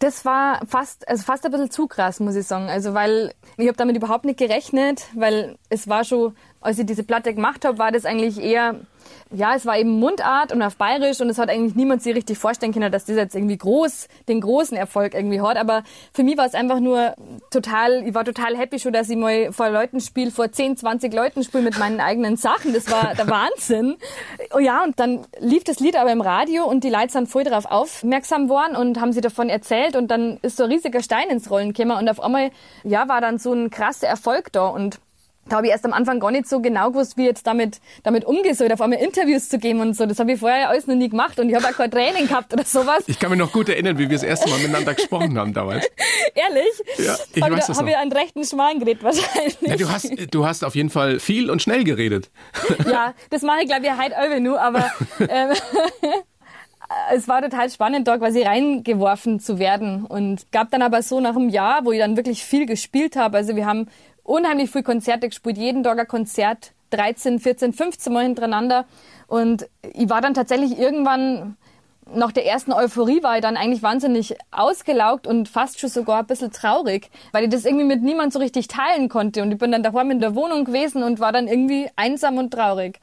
Das 0.00 0.24
war 0.24 0.62
fast, 0.66 1.06
also 1.08 1.22
fast 1.22 1.44
ein 1.44 1.52
bisschen 1.52 1.70
zu 1.70 1.86
krass, 1.86 2.20
muss 2.20 2.34
ich 2.34 2.46
sagen. 2.46 2.68
Also 2.68 2.94
weil 2.94 3.34
ich 3.58 3.68
habe 3.68 3.76
damit 3.76 3.96
überhaupt 3.96 4.24
nicht 4.24 4.38
gerechnet, 4.38 5.04
weil 5.14 5.58
es 5.68 5.88
war 5.88 6.04
schon, 6.04 6.34
als 6.60 6.78
ich 6.78 6.86
diese 6.86 7.04
Platte 7.04 7.34
gemacht 7.34 7.64
habe, 7.64 7.78
war 7.78 7.90
das 7.90 8.04
eigentlich 8.04 8.38
eher, 8.38 8.76
ja, 9.32 9.54
es 9.54 9.64
war 9.64 9.78
eben 9.78 9.98
Mundart 9.98 10.52
und 10.52 10.60
auf 10.60 10.76
Bayerisch 10.76 11.20
und 11.20 11.30
es 11.30 11.38
hat 11.38 11.48
eigentlich 11.48 11.74
niemand 11.74 12.02
sich 12.02 12.14
richtig 12.14 12.36
vorstellen 12.36 12.72
können, 12.72 12.92
dass 12.92 13.06
das 13.06 13.16
jetzt 13.16 13.34
irgendwie 13.34 13.56
groß, 13.56 14.08
den 14.28 14.42
großen 14.42 14.76
Erfolg 14.76 15.14
irgendwie 15.14 15.40
hat. 15.40 15.56
Aber 15.56 15.84
für 16.12 16.22
mich 16.22 16.36
war 16.36 16.44
es 16.44 16.54
einfach 16.54 16.80
nur 16.80 17.14
total, 17.50 18.06
ich 18.06 18.14
war 18.14 18.24
total 18.24 18.56
happy 18.58 18.78
schon, 18.78 18.92
dass 18.92 19.08
ich 19.08 19.16
mal 19.16 19.52
vor 19.52 19.70
Leuten 19.70 20.00
spiele, 20.00 20.30
vor 20.30 20.52
10, 20.52 20.76
20 20.76 21.14
Leuten 21.14 21.42
spiele 21.44 21.64
mit 21.64 21.78
meinen 21.78 22.00
eigenen 22.00 22.36
Sachen. 22.36 22.74
Das 22.74 22.90
war 22.90 23.14
der 23.14 23.28
Wahnsinn. 23.28 23.96
Oh 24.54 24.58
ja, 24.58 24.84
und 24.84 25.00
dann 25.00 25.26
lief 25.38 25.64
das 25.64 25.80
Lied 25.80 25.96
aber 25.96 26.12
im 26.12 26.20
Radio 26.20 26.64
und 26.66 26.84
die 26.84 26.90
Leute 26.90 27.12
sind 27.12 27.28
voll 27.28 27.44
darauf 27.44 27.64
aufmerksam 27.64 28.50
worden 28.50 28.76
und 28.76 29.00
haben 29.00 29.12
sie 29.12 29.22
davon 29.22 29.48
erzählt 29.48 29.96
und 29.96 30.08
dann 30.10 30.38
ist 30.42 30.58
so 30.58 30.64
ein 30.64 30.72
riesiger 30.72 31.02
Stein 31.02 31.30
ins 31.30 31.50
Rollen 31.50 31.72
gekommen 31.72 31.96
und 31.96 32.08
auf 32.10 32.20
einmal, 32.20 32.50
ja, 32.84 33.08
war 33.08 33.22
dann 33.22 33.38
so 33.38 33.52
ein 33.54 33.70
krasser 33.70 34.08
Erfolg 34.08 34.52
da 34.52 34.66
und 34.66 35.00
da 35.48 35.56
habe 35.56 35.66
ich 35.66 35.72
erst 35.72 35.84
am 35.84 35.92
Anfang 35.92 36.20
gar 36.20 36.30
nicht 36.30 36.48
so 36.48 36.60
genau 36.60 36.90
gewusst, 36.90 37.16
wie 37.16 37.22
ich 37.22 37.28
jetzt 37.28 37.46
damit, 37.46 37.80
damit 38.02 38.24
umgehen 38.24 38.54
soll, 38.54 38.70
auf 38.72 38.80
einmal 38.80 39.00
Interviews 39.00 39.48
zu 39.48 39.58
geben 39.58 39.80
und 39.80 39.96
so. 39.96 40.06
Das 40.06 40.18
habe 40.18 40.32
ich 40.32 40.40
vorher 40.40 40.68
alles 40.68 40.86
noch 40.86 40.94
nie 40.94 41.08
gemacht 41.08 41.40
und 41.40 41.48
ich 41.48 41.54
habe 41.56 41.66
auch 41.66 41.72
kein 41.72 41.90
Training 41.90 42.28
gehabt 42.28 42.52
oder 42.52 42.64
sowas. 42.64 43.02
Ich 43.06 43.18
kann 43.18 43.30
mich 43.30 43.38
noch 43.38 43.52
gut 43.52 43.68
erinnern, 43.68 43.98
wie 43.98 44.08
wir 44.08 44.16
das 44.16 44.22
erste 44.22 44.48
Mal 44.48 44.58
miteinander 44.58 44.94
gesprochen 44.94 45.36
haben 45.38 45.52
damals. 45.52 45.86
Ehrlich? 46.34 46.64
Ja, 46.98 47.16
ich 47.34 47.42
hab 47.42 47.50
weiß 47.50 47.66
da, 47.66 47.72
das 47.72 47.78
Habe 47.78 47.90
ich 47.90 47.96
einen 47.96 48.12
rechten 48.12 48.44
Schmalen 48.44 48.78
geredet 48.78 49.02
wahrscheinlich. 49.02 49.56
Ja, 49.60 49.76
du, 49.76 49.90
hast, 49.90 50.34
du 50.34 50.46
hast 50.46 50.64
auf 50.64 50.74
jeden 50.76 50.90
Fall 50.90 51.18
viel 51.18 51.50
und 51.50 51.60
schnell 51.60 51.84
geredet. 51.84 52.30
Ja, 52.88 53.14
das 53.30 53.42
mache 53.42 53.62
ich 53.62 53.68
glaube 53.68 53.84
ich 53.84 53.92
heute 53.92 54.16
auch 54.16 54.40
nur, 54.40 54.60
aber 54.60 54.90
ähm, 55.20 55.52
es 57.12 57.28
war 57.28 57.42
total 57.42 57.70
spannend, 57.70 58.08
da 58.08 58.18
quasi 58.18 58.42
reingeworfen 58.42 59.40
zu 59.40 59.58
werden 59.58 60.04
und 60.04 60.50
gab 60.52 60.70
dann 60.70 60.82
aber 60.82 61.02
so 61.02 61.20
nach 61.20 61.36
einem 61.36 61.48
Jahr, 61.48 61.84
wo 61.84 61.92
ich 61.92 61.98
dann 61.98 62.16
wirklich 62.16 62.44
viel 62.44 62.66
gespielt 62.66 63.16
habe. 63.16 63.36
Also 63.36 63.56
wir 63.56 63.66
haben 63.66 63.88
unheimlich 64.22 64.70
viel 64.70 64.82
Konzerte 64.82 65.28
gespielt, 65.28 65.58
jeden 65.58 65.82
Tag 65.82 65.98
ein 65.98 66.08
Konzert, 66.08 66.72
13, 66.90 67.38
14, 67.38 67.72
15 67.72 68.12
Mal 68.12 68.24
hintereinander 68.24 68.86
und 69.26 69.68
ich 69.92 70.08
war 70.10 70.20
dann 70.20 70.34
tatsächlich 70.34 70.78
irgendwann 70.78 71.56
nach 72.14 72.32
der 72.32 72.46
ersten 72.46 72.72
Euphorie 72.72 73.22
war 73.22 73.36
ich 73.36 73.42
dann 73.42 73.56
eigentlich 73.56 73.82
wahnsinnig 73.82 74.34
ausgelaugt 74.50 75.26
und 75.26 75.48
fast 75.48 75.80
schon 75.80 75.90
sogar 75.90 76.20
ein 76.20 76.26
bisschen 76.26 76.50
traurig, 76.50 77.10
weil 77.32 77.44
ich 77.44 77.50
das 77.50 77.64
irgendwie 77.64 77.84
mit 77.84 78.02
niemand 78.02 78.32
so 78.32 78.38
richtig 78.38 78.68
teilen 78.68 79.08
konnte. 79.08 79.42
Und 79.42 79.52
ich 79.52 79.58
bin 79.58 79.72
dann 79.72 79.82
daheim 79.82 80.10
in 80.10 80.20
der 80.20 80.34
Wohnung 80.34 80.64
gewesen 80.64 81.02
und 81.02 81.20
war 81.20 81.32
dann 81.32 81.46
irgendwie 81.46 81.88
einsam 81.96 82.38
und 82.38 82.50
traurig. 82.50 82.98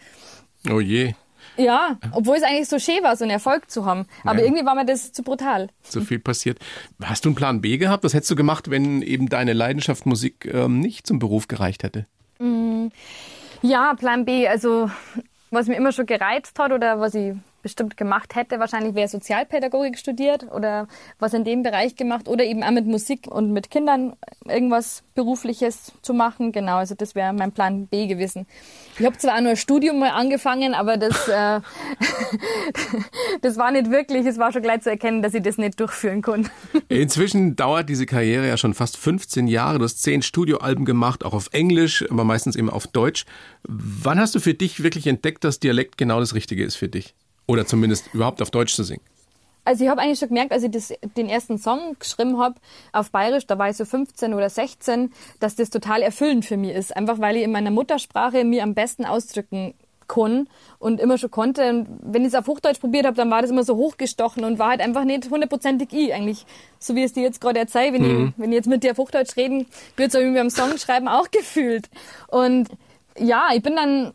Oh 0.69 0.79
je, 0.79 1.13
Ja, 1.57 1.97
obwohl 2.11 2.35
es 2.37 2.43
eigentlich 2.43 2.67
so 2.69 2.79
schön 2.79 3.03
war, 3.03 3.15
so 3.15 3.23
einen 3.23 3.31
Erfolg 3.31 3.69
zu 3.71 3.85
haben. 3.85 4.05
Aber 4.23 4.39
Ja. 4.39 4.45
irgendwie 4.45 4.65
war 4.65 4.75
mir 4.75 4.85
das 4.85 5.11
zu 5.11 5.23
brutal. 5.23 5.69
so 5.83 6.01
viel 6.01 6.19
passiert. 6.19 6.59
Hast 7.03 7.25
du 7.25 7.29
einen 7.29 7.35
Plan 7.35 7.61
B 7.61 7.77
gehabt? 7.77 8.03
Was 8.03 8.13
hättest 8.13 8.29
du 8.31 8.35
gemacht, 8.35 8.69
wenn 8.69 9.01
eben 9.01 9.27
deine 9.29 9.53
Leidenschaft 9.53 10.05
Musik 10.05 10.45
ähm, 10.53 10.79
nicht 10.79 11.07
zum 11.07 11.19
Beruf 11.19 11.47
gereicht 11.47 11.83
hätte? 11.83 12.05
Ja, 13.61 13.93
Plan 13.95 14.25
B, 14.25 14.47
also 14.47 14.89
was 15.49 15.67
mir 15.67 15.75
immer 15.75 15.91
schon 15.91 16.05
gereizt 16.05 16.59
hat 16.59 16.71
oder 16.71 16.99
was 16.99 17.15
ich 17.15 17.33
bestimmt 17.67 17.97
gemacht 17.97 18.35
hätte. 18.35 18.59
Wahrscheinlich 18.59 18.95
wäre 18.95 19.09
Sozialpädagogik 19.09 19.97
studiert 19.97 20.49
oder 20.53 20.87
was 21.19 21.33
in 21.33 21.43
dem 21.43 21.63
Bereich 21.63 21.97
gemacht 21.97 22.29
oder 22.29 22.45
eben 22.45 22.63
auch 22.63 22.71
mit 22.71 22.85
Musik 22.87 23.27
und 23.27 23.51
mit 23.51 23.69
Kindern 23.69 24.15
irgendwas 24.45 25.03
Berufliches 25.15 25.91
zu 26.01 26.13
machen. 26.13 26.53
Genau, 26.53 26.77
also 26.77 26.95
das 26.95 27.13
wäre 27.13 27.33
mein 27.33 27.51
Plan 27.51 27.87
B 27.87 28.07
gewesen. 28.07 28.47
Ich 28.97 29.05
habe 29.05 29.17
zwar 29.17 29.35
auch 29.35 29.41
nur 29.41 29.51
ein 29.51 29.57
Studium 29.57 29.99
mal 29.99 30.11
angefangen, 30.11 30.73
aber 30.73 30.95
das, 30.95 31.27
äh, 31.27 31.59
das 33.41 33.57
war 33.57 33.71
nicht 33.71 33.91
wirklich, 33.91 34.25
es 34.25 34.37
war 34.37 34.53
schon 34.53 34.61
gleich 34.61 34.81
zu 34.81 34.89
erkennen, 34.89 35.21
dass 35.21 35.33
ich 35.33 35.43
das 35.43 35.57
nicht 35.57 35.77
durchführen 35.77 36.21
kann. 36.21 36.49
Inzwischen 36.87 37.57
dauert 37.57 37.89
diese 37.89 38.05
Karriere 38.05 38.47
ja 38.47 38.55
schon 38.55 38.75
fast 38.75 38.95
15 38.95 39.47
Jahre. 39.47 39.79
Du 39.79 39.83
hast 39.83 40.01
zehn 40.01 40.21
Studioalben 40.21 40.85
gemacht, 40.85 41.25
auch 41.25 41.33
auf 41.33 41.49
Englisch, 41.51 42.05
aber 42.09 42.23
meistens 42.23 42.55
eben 42.55 42.69
auf 42.69 42.87
Deutsch. 42.87 43.25
Wann 43.63 44.21
hast 44.21 44.35
du 44.35 44.39
für 44.39 44.53
dich 44.53 44.83
wirklich 44.83 45.05
entdeckt, 45.07 45.43
dass 45.43 45.59
Dialekt 45.59 45.97
genau 45.97 46.21
das 46.21 46.33
Richtige 46.33 46.63
ist 46.63 46.77
für 46.77 46.87
dich? 46.87 47.13
Oder 47.47 47.65
zumindest 47.65 48.13
überhaupt 48.13 48.41
auf 48.41 48.51
Deutsch 48.51 48.75
zu 48.75 48.83
singen? 48.83 49.01
Also 49.67 49.83
ich 49.83 49.89
habe 49.89 50.01
eigentlich 50.01 50.19
schon 50.19 50.29
gemerkt, 50.29 50.53
als 50.53 50.63
ich 50.63 50.71
das, 50.71 50.93
den 51.17 51.27
ersten 51.27 51.57
Song 51.57 51.97
geschrieben 51.99 52.39
habe 52.39 52.55
auf 52.93 53.11
Bayerisch, 53.11 53.47
da 53.47 53.57
war 53.57 53.69
ich 53.69 53.75
so 53.75 53.83
15 53.83 54.33
oder 54.33 54.49
16, 54.49 55.11
dass 55.41 55.55
das 55.55 55.69
total 55.69 56.01
erfüllend 56.01 56.45
für 56.45 56.55
mich 56.55 56.71
ist. 56.71 56.95
Einfach 56.95 57.19
weil 57.19 57.35
ich 57.35 57.43
in 57.43 57.51
meiner 57.51 57.71
Muttersprache 57.71 58.45
mir 58.45 58.63
am 58.63 58.73
besten 58.73 59.03
ausdrücken 59.03 59.73
kann 60.07 60.47
und 60.79 61.01
immer 61.01 61.17
schon 61.17 61.31
konnte. 61.31 61.69
Und 61.69 61.87
wenn 62.01 62.21
ich 62.21 62.29
es 62.29 62.35
auf 62.35 62.47
Hochdeutsch 62.47 62.79
probiert 62.79 63.05
habe, 63.05 63.17
dann 63.17 63.29
war 63.29 63.41
das 63.41 63.51
immer 63.51 63.65
so 63.65 63.75
hochgestochen 63.75 64.45
und 64.45 64.57
war 64.57 64.69
halt 64.69 64.79
einfach 64.79 65.03
nicht 65.03 65.29
hundertprozentig 65.29 65.89
ich. 65.91 66.13
Eigentlich, 66.13 66.45
so 66.79 66.95
wie 66.95 67.03
es 67.03 67.11
dir 67.11 67.23
jetzt 67.23 67.41
gerade 67.41 67.59
erzähle, 67.59 67.93
wenn, 67.93 68.01
mhm. 68.01 68.27
ich, 68.27 68.41
wenn 68.41 68.51
ich 68.51 68.55
jetzt 68.55 68.67
mit 68.67 68.83
dir 68.83 68.91
auf 68.91 68.97
Hochdeutsch 68.97 69.35
reden, 69.35 69.65
wird 69.97 70.09
es 70.09 70.15
irgendwie 70.15 70.39
am 70.39 70.49
Song 70.49 70.77
schreiben 70.77 71.09
auch 71.09 71.29
gefühlt. 71.29 71.89
Und 72.29 72.69
ja, 73.19 73.49
ich 73.53 73.61
bin 73.61 73.75
dann 73.75 74.13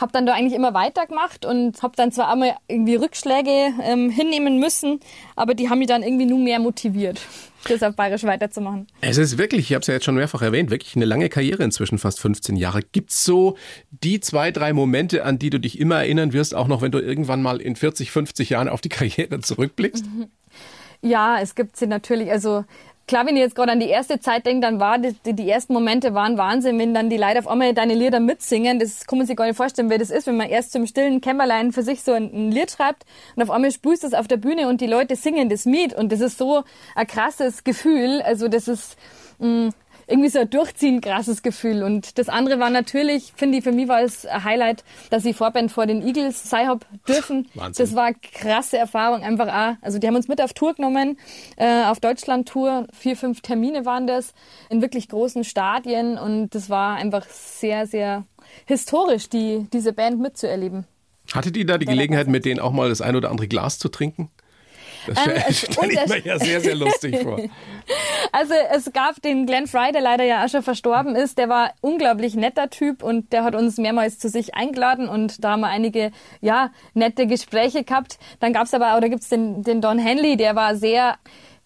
habe 0.00 0.12
dann 0.12 0.26
da 0.26 0.34
eigentlich 0.34 0.54
immer 0.54 0.74
weitergemacht 0.74 1.44
und 1.44 1.82
habe 1.82 1.94
dann 1.96 2.12
zwar 2.12 2.32
einmal 2.32 2.56
irgendwie 2.68 2.94
Rückschläge 2.94 3.72
ähm, 3.82 4.10
hinnehmen 4.10 4.58
müssen, 4.58 5.00
aber 5.36 5.54
die 5.54 5.68
haben 5.68 5.78
mich 5.78 5.88
dann 5.88 6.02
irgendwie 6.02 6.26
nur 6.26 6.38
mehr 6.38 6.58
motiviert, 6.58 7.20
das 7.68 7.82
auf 7.82 7.96
Bayerisch 7.96 8.24
weiterzumachen. 8.24 8.86
Es 9.00 9.18
ist 9.18 9.38
wirklich, 9.38 9.70
ich 9.70 9.74
habe 9.74 9.80
es 9.80 9.86
ja 9.86 9.94
jetzt 9.94 10.04
schon 10.04 10.14
mehrfach 10.14 10.42
erwähnt, 10.42 10.70
wirklich 10.70 10.96
eine 10.96 11.04
lange 11.04 11.28
Karriere 11.28 11.62
inzwischen, 11.62 11.98
fast 11.98 12.20
15 12.20 12.56
Jahre. 12.56 12.80
Gibt 12.82 13.10
es 13.10 13.24
so 13.24 13.56
die 13.90 14.20
zwei, 14.20 14.50
drei 14.50 14.72
Momente, 14.72 15.24
an 15.24 15.38
die 15.38 15.50
du 15.50 15.60
dich 15.60 15.78
immer 15.78 15.96
erinnern 15.96 16.32
wirst, 16.32 16.54
auch 16.54 16.68
noch 16.68 16.82
wenn 16.82 16.92
du 16.92 16.98
irgendwann 16.98 17.42
mal 17.42 17.60
in 17.60 17.76
40, 17.76 18.10
50 18.10 18.50
Jahren 18.50 18.68
auf 18.68 18.80
die 18.80 18.88
Karriere 18.88 19.40
zurückblickst? 19.40 20.04
Ja, 21.02 21.38
es 21.40 21.54
gibt 21.54 21.76
sie 21.76 21.86
natürlich. 21.86 22.30
Also 22.30 22.64
klar, 23.10 23.26
wenn 23.26 23.34
ich 23.34 23.42
jetzt 23.42 23.56
gerade 23.56 23.72
an 23.72 23.80
die 23.80 23.88
erste 23.88 24.20
Zeit 24.20 24.46
denke, 24.46 24.60
dann 24.60 24.78
war 24.78 24.96
die, 24.96 25.14
die, 25.32 25.50
ersten 25.50 25.72
Momente 25.72 26.14
waren 26.14 26.38
Wahnsinn, 26.38 26.78
wenn 26.78 26.94
dann 26.94 27.10
die 27.10 27.16
Leute 27.16 27.40
auf 27.40 27.48
einmal 27.48 27.74
deine 27.74 27.94
Lieder 27.94 28.20
mitsingen. 28.20 28.78
Das 28.78 29.04
kann 29.04 29.18
man 29.18 29.26
sich 29.26 29.36
gar 29.36 29.46
nicht 29.46 29.56
vorstellen, 29.56 29.90
wer 29.90 29.98
das 29.98 30.10
ist, 30.10 30.28
wenn 30.28 30.36
man 30.36 30.48
erst 30.48 30.70
zum 30.70 30.86
stillen 30.86 31.20
Kämmerlein 31.20 31.72
für 31.72 31.82
sich 31.82 32.02
so 32.02 32.12
ein, 32.12 32.30
ein 32.32 32.52
Lied 32.52 32.70
schreibt 32.70 33.04
und 33.34 33.42
auf 33.42 33.50
einmal 33.50 33.72
spürst 33.72 34.04
du 34.04 34.06
es 34.06 34.14
auf 34.14 34.28
der 34.28 34.36
Bühne 34.36 34.68
und 34.68 34.80
die 34.80 34.86
Leute 34.86 35.16
singen 35.16 35.48
das 35.48 35.66
mit 35.66 35.92
und 35.92 36.12
das 36.12 36.20
ist 36.20 36.38
so 36.38 36.62
ein 36.94 37.06
krasses 37.08 37.64
Gefühl. 37.64 38.22
Also 38.22 38.46
das 38.46 38.68
ist 38.68 38.96
mh, 39.40 39.48
mm, 39.48 39.70
irgendwie 40.10 40.28
so 40.28 40.40
ein 40.40 40.50
durchziehend 40.50 41.04
krasses 41.04 41.42
Gefühl. 41.42 41.82
Und 41.82 42.18
das 42.18 42.28
andere 42.28 42.58
war 42.58 42.70
natürlich, 42.70 43.32
finde 43.36 43.58
ich, 43.58 43.64
für 43.64 43.72
mich 43.72 43.88
war 43.88 44.02
es 44.02 44.26
ein 44.26 44.44
Highlight, 44.44 44.84
dass 45.10 45.24
ich 45.24 45.36
Vorband 45.36 45.70
vor 45.70 45.86
den 45.86 46.06
Eagles 46.06 46.48
sein 46.48 46.68
hab 46.68 46.86
dürfen. 47.06 47.48
Wahnsinn. 47.54 47.84
Das 47.84 47.94
war 47.94 48.06
eine 48.06 48.16
krasse 48.20 48.78
Erfahrung, 48.78 49.22
einfach 49.22 49.48
auch. 49.48 49.76
Also 49.82 49.98
die 49.98 50.06
haben 50.06 50.16
uns 50.16 50.28
mit 50.28 50.40
auf 50.40 50.52
Tour 50.52 50.74
genommen, 50.74 51.18
äh, 51.56 51.84
auf 51.84 52.00
Deutschland-Tour. 52.00 52.88
Vier, 52.92 53.16
fünf 53.16 53.40
Termine 53.40 53.86
waren 53.86 54.06
das, 54.06 54.34
in 54.68 54.82
wirklich 54.82 55.08
großen 55.08 55.44
Stadien. 55.44 56.18
Und 56.18 56.54
das 56.54 56.68
war 56.68 56.96
einfach 56.96 57.26
sehr, 57.28 57.86
sehr 57.86 58.24
historisch, 58.66 59.28
die, 59.28 59.66
diese 59.72 59.92
Band 59.92 60.20
mitzuerleben. 60.20 60.86
Hattet 61.32 61.56
ihr 61.56 61.66
da 61.66 61.78
die 61.78 61.86
Gelegenheit, 61.86 62.26
mit 62.26 62.44
denen 62.44 62.58
auch 62.58 62.72
mal 62.72 62.88
das 62.88 63.00
ein 63.00 63.14
oder 63.14 63.30
andere 63.30 63.46
Glas 63.46 63.78
zu 63.78 63.88
trinken? 63.88 64.30
Das 65.06 65.26
ähm, 65.26 65.52
stelle 65.72 65.92
ich 65.92 66.06
mir 66.08 66.18
ja 66.20 66.38
sehr, 66.38 66.60
sehr 66.60 66.74
lustig 66.74 67.18
vor. 67.22 67.40
Also 68.32 68.54
es 68.72 68.92
gab 68.92 69.20
den 69.22 69.46
Glenn 69.46 69.66
Fry, 69.66 69.90
der 69.92 70.00
leider 70.00 70.22
ja 70.22 70.44
auch 70.44 70.48
schon 70.48 70.62
verstorben 70.62 71.16
ist. 71.16 71.38
Der 71.38 71.48
war 71.48 71.72
unglaublich 71.80 72.36
netter 72.36 72.70
Typ 72.70 73.02
und 73.02 73.32
der 73.32 73.42
hat 73.42 73.56
uns 73.56 73.78
mehrmals 73.78 74.20
zu 74.20 74.28
sich 74.28 74.54
eingeladen 74.54 75.08
und 75.08 75.42
da 75.42 75.52
haben 75.52 75.60
wir 75.60 75.68
einige 75.68 76.12
ja 76.40 76.70
nette 76.94 77.26
Gespräche 77.26 77.82
gehabt. 77.82 78.18
Dann 78.38 78.52
gab's 78.52 78.72
aber, 78.72 78.96
oder 78.96 79.08
gibt's 79.08 79.28
den, 79.28 79.64
den 79.64 79.80
Don 79.80 79.98
Henley, 79.98 80.36
der 80.36 80.54
war 80.54 80.76
sehr 80.76 81.16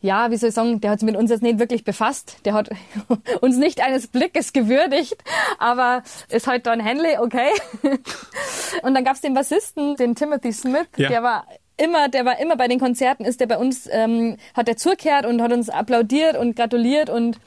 ja, 0.05 0.31
wie 0.31 0.37
soll 0.37 0.51
ich 0.51 0.55
sagen, 0.55 0.83
der 0.83 0.90
hat 0.90 1.01
sich 1.01 1.07
mit 1.07 1.16
uns 1.16 1.31
jetzt 1.31 1.42
nicht 1.42 1.59
wirklich 1.59 1.83
befasst. 1.83 2.37
Der 2.44 2.53
hat 2.53 2.68
uns 3.40 3.57
nicht 3.57 3.81
eines 3.81 4.07
Blickes 4.07 4.53
gewürdigt, 4.53 5.16
aber 5.59 6.03
ist 6.29 6.47
halt 6.47 6.66
Don 6.66 6.79
Henley, 6.79 7.16
okay. 7.16 7.49
Und 8.83 8.92
dann 8.92 9.03
gab's 9.03 9.23
den 9.23 9.33
Bassisten, 9.33 9.97
den 9.97 10.14
Timothy 10.14 10.53
Smith, 10.53 10.88
ja. 10.99 11.09
der 11.09 11.23
war 11.23 11.47
immer, 11.76 12.08
der 12.08 12.24
war 12.24 12.38
immer 12.40 12.56
bei 12.56 12.68
den 12.68 12.78
Konzerten, 12.78 13.24
ist 13.24 13.40
der 13.40 13.46
bei 13.46 13.58
uns, 13.58 13.88
ähm, 13.90 14.37
hat 14.54 14.68
er 14.68 14.76
zurückkehrt 14.76 15.26
und 15.26 15.42
hat 15.42 15.52
uns 15.52 15.68
applaudiert 15.68 16.37
und 16.37 16.56
gratuliert 16.56 17.10
und 17.10 17.38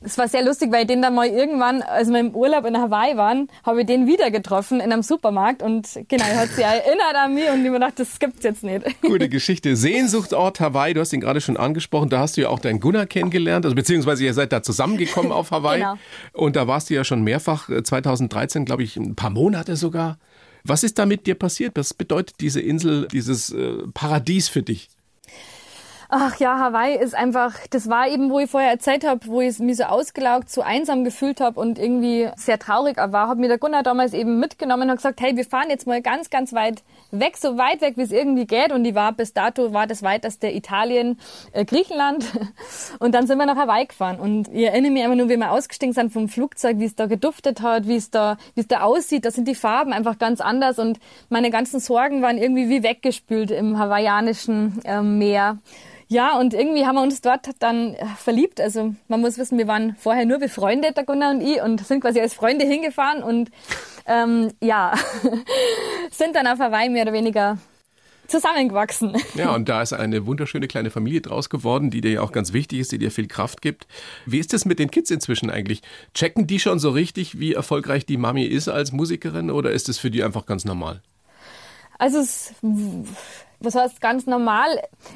es 0.00 0.16
war 0.16 0.28
sehr 0.28 0.44
lustig, 0.44 0.70
weil 0.70 0.82
ich 0.82 0.86
den 0.86 1.02
dann 1.02 1.14
mal 1.14 1.26
irgendwann, 1.26 1.82
als 1.82 2.08
wir 2.08 2.20
im 2.20 2.34
Urlaub 2.34 2.64
in 2.66 2.76
Hawaii 2.76 3.16
waren, 3.16 3.48
habe 3.64 3.80
ich 3.80 3.86
den 3.86 4.06
wieder 4.06 4.30
getroffen 4.30 4.80
in 4.80 4.92
einem 4.92 5.02
Supermarkt 5.02 5.60
und 5.60 5.88
genau, 6.08 6.24
er 6.24 6.36
hat 6.36 6.50
sich 6.50 6.64
erinnert 6.64 7.14
an 7.16 7.34
mich 7.34 7.50
und 7.50 7.56
ich 7.56 7.62
mir 7.64 7.72
gedacht, 7.72 7.98
das 7.98 8.18
gibt's 8.18 8.44
jetzt 8.44 8.62
nicht. 8.62 8.84
Gute 9.02 9.28
Geschichte. 9.28 9.74
Sehnsuchtsort 9.74 10.60
Hawaii, 10.60 10.94
du 10.94 11.00
hast 11.00 11.12
ihn 11.12 11.20
gerade 11.20 11.40
schon 11.40 11.56
angesprochen, 11.56 12.10
da 12.10 12.20
hast 12.20 12.36
du 12.36 12.42
ja 12.42 12.48
auch 12.48 12.60
deinen 12.60 12.78
Gunnar 12.78 13.06
kennengelernt, 13.06 13.64
also 13.64 13.74
beziehungsweise 13.74 14.24
ihr 14.24 14.34
seid 14.34 14.52
da 14.52 14.62
zusammengekommen 14.62 15.32
auf 15.32 15.50
Hawaii 15.50 15.80
genau. 15.80 15.98
und 16.32 16.54
da 16.54 16.68
warst 16.68 16.90
du 16.90 16.94
ja 16.94 17.02
schon 17.02 17.22
mehrfach, 17.22 17.68
2013 17.82 18.62
äh, 18.62 18.64
glaube 18.64 18.84
ich, 18.84 18.96
ein 18.96 19.16
paar 19.16 19.30
Monate 19.30 19.74
sogar. 19.74 20.18
Was 20.64 20.84
ist 20.84 20.98
da 20.98 21.06
mit 21.06 21.26
dir 21.26 21.34
passiert? 21.34 21.76
Was 21.76 21.94
bedeutet 21.94 22.36
diese 22.40 22.60
Insel, 22.60 23.08
dieses 23.08 23.50
äh, 23.50 23.86
Paradies 23.94 24.48
für 24.48 24.62
dich? 24.62 24.88
Ach 26.10 26.40
ja, 26.40 26.58
Hawaii 26.58 26.96
ist 26.96 27.14
einfach, 27.14 27.54
das 27.68 27.90
war 27.90 28.08
eben, 28.08 28.30
wo 28.30 28.38
ich 28.38 28.50
vorher 28.50 28.70
erzählt 28.70 29.06
habe, 29.06 29.26
wo 29.26 29.42
ich 29.42 29.58
mich 29.58 29.76
so 29.76 29.84
ausgelaugt, 29.84 30.50
so 30.50 30.62
einsam 30.62 31.04
gefühlt 31.04 31.38
habe 31.38 31.60
und 31.60 31.78
irgendwie 31.78 32.30
sehr 32.34 32.58
traurig 32.58 32.96
war, 32.96 33.28
hat 33.28 33.36
mir 33.36 33.48
der 33.48 33.58
Gunnar 33.58 33.82
damals 33.82 34.14
eben 34.14 34.40
mitgenommen 34.40 34.84
und 34.84 34.90
hat 34.92 34.96
gesagt, 34.96 35.20
hey, 35.20 35.36
wir 35.36 35.44
fahren 35.44 35.68
jetzt 35.68 35.86
mal 35.86 36.00
ganz, 36.00 36.30
ganz 36.30 36.54
weit 36.54 36.82
weg, 37.10 37.36
so 37.36 37.58
weit 37.58 37.82
weg, 37.82 37.98
wie 37.98 38.02
es 38.02 38.10
irgendwie 38.10 38.46
geht. 38.46 38.72
Und 38.72 38.84
die 38.84 38.94
war 38.94 39.12
bis 39.12 39.34
dato 39.34 39.74
war 39.74 39.86
das 39.86 40.02
weiteste 40.02 40.48
Italien, 40.48 41.18
äh, 41.52 41.66
Griechenland. 41.66 42.24
Und 43.00 43.14
dann 43.14 43.26
sind 43.26 43.36
wir 43.36 43.44
nach 43.44 43.56
Hawaii 43.56 43.84
gefahren. 43.84 44.18
Und 44.18 44.48
ich 44.48 44.64
erinnere 44.64 44.92
mich 44.92 45.04
immer 45.04 45.14
nur, 45.14 45.28
wie 45.28 45.36
wir 45.36 45.52
ausgestiegen 45.52 45.92
sind 45.92 46.10
vom 46.10 46.30
Flugzeug, 46.30 46.78
wie 46.78 46.86
es 46.86 46.94
da 46.94 47.04
geduftet 47.04 47.60
hat, 47.60 47.86
wie 47.86 47.96
es 47.96 48.10
da, 48.10 48.38
wie 48.54 48.62
es 48.62 48.66
da 48.66 48.80
aussieht. 48.80 49.26
Da 49.26 49.30
sind 49.30 49.46
die 49.46 49.54
Farben 49.54 49.92
einfach 49.92 50.18
ganz 50.18 50.40
anders 50.40 50.78
und 50.78 51.00
meine 51.28 51.50
ganzen 51.50 51.80
Sorgen 51.80 52.22
waren 52.22 52.38
irgendwie 52.38 52.70
wie 52.70 52.82
weggespült 52.82 53.50
im 53.50 53.78
hawaiianischen 53.78 54.80
äh, 54.86 55.02
Meer. 55.02 55.58
Ja, 56.08 56.38
und 56.38 56.54
irgendwie 56.54 56.86
haben 56.86 56.94
wir 56.94 57.02
uns 57.02 57.20
dort 57.20 57.50
dann 57.58 57.94
äh, 57.94 58.06
verliebt. 58.16 58.60
Also 58.60 58.94
man 59.08 59.20
muss 59.20 59.36
wissen, 59.36 59.58
wir 59.58 59.68
waren 59.68 59.94
vorher 59.96 60.24
nur 60.24 60.38
befreundet, 60.38 60.96
der 60.96 61.04
Gunnar 61.04 61.32
und 61.32 61.42
ich, 61.42 61.60
und 61.60 61.86
sind 61.86 62.00
quasi 62.00 62.20
als 62.20 62.32
Freunde 62.32 62.64
hingefahren 62.64 63.22
und 63.22 63.50
ähm, 64.06 64.50
ja, 64.62 64.94
sind 66.10 66.34
dann 66.34 66.46
auf 66.46 66.58
Hawaii 66.58 66.88
mehr 66.88 67.02
oder 67.02 67.12
weniger 67.12 67.58
zusammengewachsen. 68.26 69.16
Ja, 69.34 69.54
und 69.54 69.68
da 69.68 69.82
ist 69.82 69.92
eine 69.92 70.26
wunderschöne 70.26 70.68
kleine 70.68 70.90
Familie 70.90 71.20
draus 71.20 71.50
geworden, 71.50 71.90
die 71.90 72.00
dir 72.00 72.12
ja 72.12 72.20
auch 72.22 72.32
ganz 72.32 72.52
wichtig 72.52 72.80
ist, 72.80 72.92
die 72.92 72.98
dir 72.98 73.10
viel 73.10 73.26
Kraft 73.26 73.60
gibt. 73.60 73.86
Wie 74.26 74.38
ist 74.38 74.54
es 74.54 74.64
mit 74.64 74.78
den 74.78 74.90
Kids 74.90 75.10
inzwischen 75.10 75.50
eigentlich? 75.50 75.82
Checken 76.14 76.46
die 76.46 76.60
schon 76.60 76.78
so 76.78 76.90
richtig, 76.90 77.38
wie 77.38 77.54
erfolgreich 77.54 78.06
die 78.06 78.16
Mami 78.16 78.44
ist 78.44 78.68
als 78.68 78.92
Musikerin 78.92 79.50
oder 79.50 79.72
ist 79.72 79.88
es 79.88 79.98
für 79.98 80.10
die 80.10 80.22
einfach 80.22 80.46
ganz 80.46 80.64
normal? 80.64 81.02
Also 81.98 82.18
es 82.18 82.54
was 83.60 83.74
heißt 83.74 84.00
ganz 84.00 84.26
normal? 84.26 84.68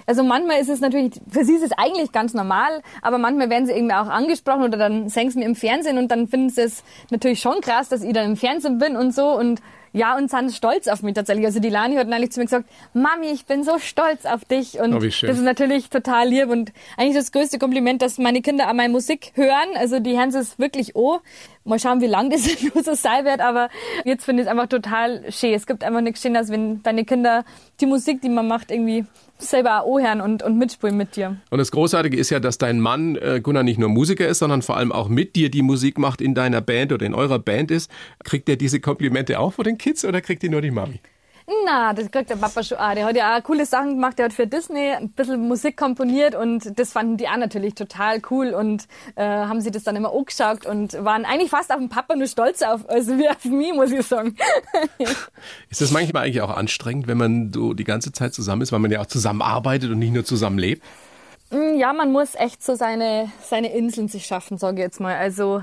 Also 0.06 0.22
manchmal 0.22 0.60
ist 0.60 0.68
es 0.68 0.80
natürlich, 0.80 1.20
für 1.28 1.44
sie 1.44 1.54
ist 1.54 1.64
es 1.64 1.72
eigentlich 1.72 2.12
ganz 2.12 2.34
normal, 2.34 2.82
aber 3.00 3.18
manchmal 3.18 3.50
werden 3.50 3.66
sie 3.66 3.72
irgendwie 3.72 3.94
auch 3.94 4.08
angesprochen 4.08 4.64
oder 4.64 4.78
dann 4.78 5.08
sehen 5.08 5.30
sie 5.30 5.38
mir 5.38 5.46
im 5.46 5.54
Fernsehen 5.54 5.98
und 5.98 6.08
dann 6.08 6.28
finden 6.28 6.50
sie 6.50 6.62
es 6.62 6.82
natürlich 7.10 7.40
schon 7.40 7.60
krass, 7.60 7.88
dass 7.88 8.02
ich 8.02 8.12
da 8.12 8.22
im 8.22 8.36
Fernsehen 8.36 8.78
bin 8.78 8.96
und 8.96 9.14
so 9.14 9.38
und 9.38 9.60
ja, 9.92 10.16
und 10.16 10.30
sind 10.30 10.52
stolz 10.52 10.88
auf 10.88 11.02
mich 11.02 11.14
tatsächlich. 11.14 11.44
Also 11.44 11.60
die 11.60 11.68
Lani 11.68 11.96
hat 11.96 12.08
neulich 12.08 12.32
zu 12.32 12.40
mir 12.40 12.46
gesagt, 12.46 12.68
Mami, 12.94 13.26
ich 13.26 13.44
bin 13.44 13.62
so 13.62 13.78
stolz 13.78 14.24
auf 14.24 14.44
dich. 14.44 14.80
Und 14.80 14.94
oh, 14.94 14.98
das 14.98 15.22
ist 15.22 15.42
natürlich 15.42 15.90
total 15.90 16.28
lieb 16.28 16.48
und 16.48 16.72
eigentlich 16.96 17.16
das 17.16 17.30
größte 17.30 17.58
Kompliment, 17.58 18.00
dass 18.00 18.16
meine 18.18 18.40
Kinder 18.40 18.68
auch 18.68 18.72
meine 18.72 18.92
Musik 18.92 19.32
hören. 19.34 19.76
Also 19.76 20.00
die 20.00 20.18
hören 20.18 20.30
es 20.30 20.58
wirklich 20.58 20.96
oh. 20.96 21.18
Mal 21.64 21.78
schauen, 21.78 22.00
wie 22.00 22.06
lang 22.06 22.30
das 22.30 22.46
nur 22.74 22.82
so 22.82 22.94
sein 22.94 23.24
wird, 23.24 23.40
aber 23.40 23.68
jetzt 24.04 24.24
finde 24.24 24.42
ich 24.42 24.48
es 24.48 24.50
einfach 24.50 24.68
total 24.68 25.30
schön. 25.30 25.54
Es 25.54 25.66
gibt 25.66 25.84
einfach 25.84 26.00
nichts 26.00 26.22
Schöneres, 26.22 26.50
wenn 26.50 26.82
deine 26.82 27.04
Kinder 27.04 27.44
die 27.80 27.86
Musik, 27.86 28.20
die 28.20 28.28
man 28.28 28.48
macht, 28.48 28.70
irgendwie 28.70 29.04
selber 29.38 29.82
auch 29.82 29.98
hören 29.98 30.20
und, 30.20 30.42
und 30.42 30.58
mitspielen 30.58 30.96
mit 30.96 31.16
dir. 31.16 31.36
Und 31.50 31.58
das 31.58 31.70
Großartige 31.70 32.16
ist 32.16 32.30
ja, 32.30 32.40
dass 32.40 32.58
dein 32.58 32.80
Mann 32.80 33.16
äh, 33.16 33.40
Gunnar 33.42 33.62
nicht 33.62 33.78
nur 33.78 33.88
Musiker 33.88 34.26
ist, 34.26 34.38
sondern 34.38 34.62
vor 34.62 34.76
allem 34.76 34.92
auch 34.92 35.08
mit 35.08 35.36
dir 35.36 35.50
die 35.50 35.62
Musik 35.62 35.98
macht 35.98 36.20
in 36.20 36.34
deiner 36.34 36.60
Band 36.60 36.92
oder 36.92 37.06
in 37.06 37.14
eurer 37.14 37.38
Band 37.38 37.70
ist. 37.70 37.90
Kriegt 38.24 38.48
er 38.48 38.56
diese 38.56 38.80
Komplimente 38.80 39.38
auch 39.38 39.52
von 39.52 39.64
den 39.64 39.78
Kids 39.78 40.04
oder 40.04 40.20
kriegt 40.20 40.42
ihr 40.42 40.50
nur 40.50 40.62
die 40.62 40.70
Mami? 40.70 41.00
Na, 41.64 41.92
das 41.92 42.10
kriegt 42.10 42.30
der 42.30 42.36
Papa 42.36 42.62
schon 42.62 42.78
auch. 42.78 42.94
Der 42.94 43.04
hat 43.04 43.16
ja 43.16 43.36
auch 43.36 43.42
coole 43.42 43.66
Sachen 43.66 43.94
gemacht. 43.94 44.18
Der 44.18 44.26
hat 44.26 44.32
für 44.32 44.46
Disney 44.46 44.92
ein 44.92 45.10
bisschen 45.10 45.48
Musik 45.48 45.76
komponiert 45.76 46.34
und 46.34 46.78
das 46.78 46.92
fanden 46.92 47.16
die 47.16 47.28
auch 47.28 47.36
natürlich 47.36 47.74
total 47.74 48.20
cool 48.30 48.54
und 48.54 48.86
äh, 49.16 49.24
haben 49.24 49.60
sie 49.60 49.70
das 49.70 49.82
dann 49.82 49.96
immer 49.96 50.14
angeschaut 50.14 50.66
und 50.66 50.92
waren 51.04 51.24
eigentlich 51.24 51.50
fast 51.50 51.70
auf 51.72 51.78
den 51.78 51.88
Papa 51.88 52.16
nur 52.16 52.26
stolz 52.26 52.62
auf, 52.62 52.88
also 52.88 53.18
wie 53.18 53.28
auf 53.28 53.44
mich, 53.44 53.72
muss 53.74 53.90
ich 53.92 54.06
sagen. 54.06 54.36
ist 55.70 55.80
das 55.80 55.90
manchmal 55.90 56.24
eigentlich 56.24 56.42
auch 56.42 56.56
anstrengend, 56.56 57.06
wenn 57.06 57.18
man 57.18 57.52
so 57.52 57.74
die 57.74 57.84
ganze 57.84 58.12
Zeit 58.12 58.34
zusammen 58.34 58.62
ist, 58.62 58.72
weil 58.72 58.80
man 58.80 58.90
ja 58.90 59.00
auch 59.00 59.06
zusammenarbeitet 59.06 59.90
und 59.90 59.98
nicht 59.98 60.12
nur 60.12 60.24
zusammen 60.24 60.58
lebt? 60.58 60.82
Mm, 61.50 61.78
ja, 61.78 61.92
man 61.92 62.12
muss 62.12 62.34
echt 62.34 62.62
so 62.62 62.74
seine, 62.74 63.30
seine 63.42 63.72
Inseln 63.72 64.08
sich 64.08 64.26
schaffen, 64.26 64.58
sage 64.58 64.76
ich 64.76 64.82
jetzt 64.82 65.00
mal. 65.00 65.16
Also 65.16 65.62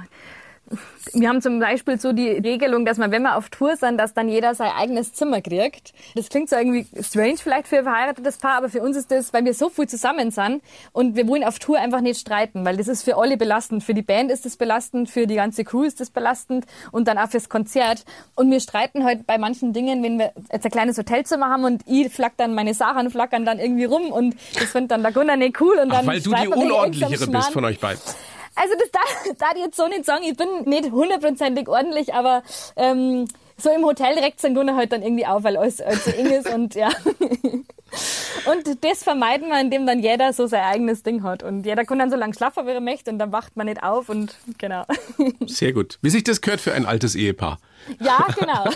wir 1.14 1.30
haben 1.30 1.42
zum 1.42 1.60
Beispiel 1.60 2.00
so 2.00 2.14
die 2.14 2.30
Regelung, 2.30 2.86
dass 2.86 2.98
man, 2.98 3.12
wenn 3.12 3.24
wir 3.24 3.36
auf 3.36 3.50
Tour 3.50 3.76
sind, 3.76 3.98
dass 3.98 4.14
dann 4.14 4.30
jeder 4.30 4.56
sein 4.56 4.72
eigenes 4.78 5.14
Zimmer 5.14 5.42
kriegt. 5.42 5.94
Das 6.16 6.30
klingt 6.30 6.50
so 6.50 6.56
irgendwie 6.56 6.86
strange 7.02 7.38
vielleicht 7.38 7.68
für 7.68 7.80
ein 7.80 7.84
verheiratetes 7.84 8.38
Paar, 8.38 8.58
aber 8.58 8.70
für 8.70 8.82
uns 8.82 8.96
ist 8.98 9.12
das, 9.12 9.34
weil 9.34 9.46
wir 9.46 9.54
so 9.54 9.70
viel 9.70 9.88
zusammen 9.88 10.32
sind 10.32 10.62
und 10.92 11.16
wir 11.16 11.28
wollen 11.28 11.44
auf 11.44 11.60
Tour 11.60 11.80
einfach 11.80 12.02
nicht 12.02 12.20
streiten, 12.20 12.66
weil 12.66 12.78
das 12.78 12.88
ist 12.88 13.04
für 13.04 13.18
alle 13.18 13.38
belastend. 13.38 13.84
Für 13.84 13.94
die 13.94 14.02
Band 14.02 14.32
ist 14.32 14.46
das 14.46 14.58
belastend, 14.58 15.10
für 15.10 15.28
die 15.28 15.36
ganze 15.36 15.64
Crew 15.64 15.84
ist 15.84 16.00
das 16.00 16.10
belastend 16.10 16.66
und 16.92 17.08
dann 17.08 17.18
auch 17.18 17.30
fürs 17.30 17.50
Konzert. 17.50 18.06
Und 18.36 18.52
wir 18.52 18.60
streiten 18.60 19.04
halt 19.04 19.26
bei 19.26 19.38
manchen 19.38 19.74
Dingen, 19.74 20.04
wenn 20.04 20.20
wir 20.20 20.32
jetzt 20.52 20.66
ein 20.66 20.72
kleines 20.72 20.98
Hotelzimmer 20.98 21.50
haben 21.50 21.64
und 21.64 21.82
ich 21.86 22.12
flack 22.12 22.34
dann 22.38 22.54
meine 22.54 22.74
Sachen 22.74 23.10
flackern 23.10 23.46
dann 23.46 23.60
irgendwie 23.60 23.86
rum 23.86 24.12
und 24.12 24.36
das 24.54 24.66
findet 24.66 24.92
dann 24.92 25.02
der 25.02 25.12
Gunnar 25.12 25.38
nicht 25.38 25.60
cool 25.62 25.78
und 25.82 25.90
dann 25.90 26.02
Ach, 26.02 26.08
weil 26.08 26.22
du 26.22 26.34
die 26.34 26.48
unordentlichere 26.48 27.28
bist 27.28 27.52
von 27.52 27.66
euch 27.66 27.80
beiden. 27.80 28.02
Also 28.60 28.74
das 28.78 28.92
darf, 28.92 29.38
darf 29.38 29.54
ich 29.56 29.64
jetzt 29.64 29.78
so 29.78 29.88
nicht 29.88 30.06
sagen. 30.06 30.24
Ich 30.24 30.36
bin 30.36 30.48
nicht 30.66 30.92
hundertprozentig 30.92 31.70
ordentlich, 31.70 32.14
aber 32.14 32.44
ähm, 32.76 33.26
so 33.58 33.70
im 33.70 33.84
Hotel 33.86 34.20
regt 34.20 34.44
es 34.44 34.54
Gunnar 34.54 34.76
halt 34.76 34.92
dann 34.92 35.02
irgendwie 35.02 35.26
auf, 35.26 35.44
weil 35.44 35.58
alles, 35.58 35.82
alles 35.82 36.06
so 36.06 36.12
eng 36.12 36.28
ist 36.28 36.50
und 36.54 36.76
ja. 36.76 36.90
Und 38.46 38.84
das 38.84 39.04
vermeiden 39.04 39.48
wir, 39.48 39.60
indem 39.60 39.88
dann 39.88 40.00
jeder 40.00 40.32
so 40.34 40.46
sein 40.46 40.64
eigenes 40.64 41.04
Ding 41.04 41.24
hat. 41.24 41.42
Und 41.42 41.66
jeder 41.66 41.86
kann 41.86 42.00
dann 42.00 42.12
so 42.12 42.18
lange 42.18 42.34
schlafen, 42.34 42.68
wie 42.68 42.72
er 42.72 42.82
möchte, 42.82 43.12
und 43.12 43.18
dann 43.18 43.32
wacht 43.32 43.58
man 43.58 43.66
nicht 43.66 43.82
auf 43.82 44.10
und 44.10 44.36
genau. 44.58 44.86
Sehr 45.46 45.74
gut. 45.74 45.98
Wie 46.02 46.10
sich 46.10 46.24
das 46.24 46.42
gehört 46.42 46.62
für 46.62 46.74
ein 46.74 46.86
altes 46.86 47.16
Ehepaar. 47.16 47.60
Ja, 48.00 48.28
genau. 48.38 48.70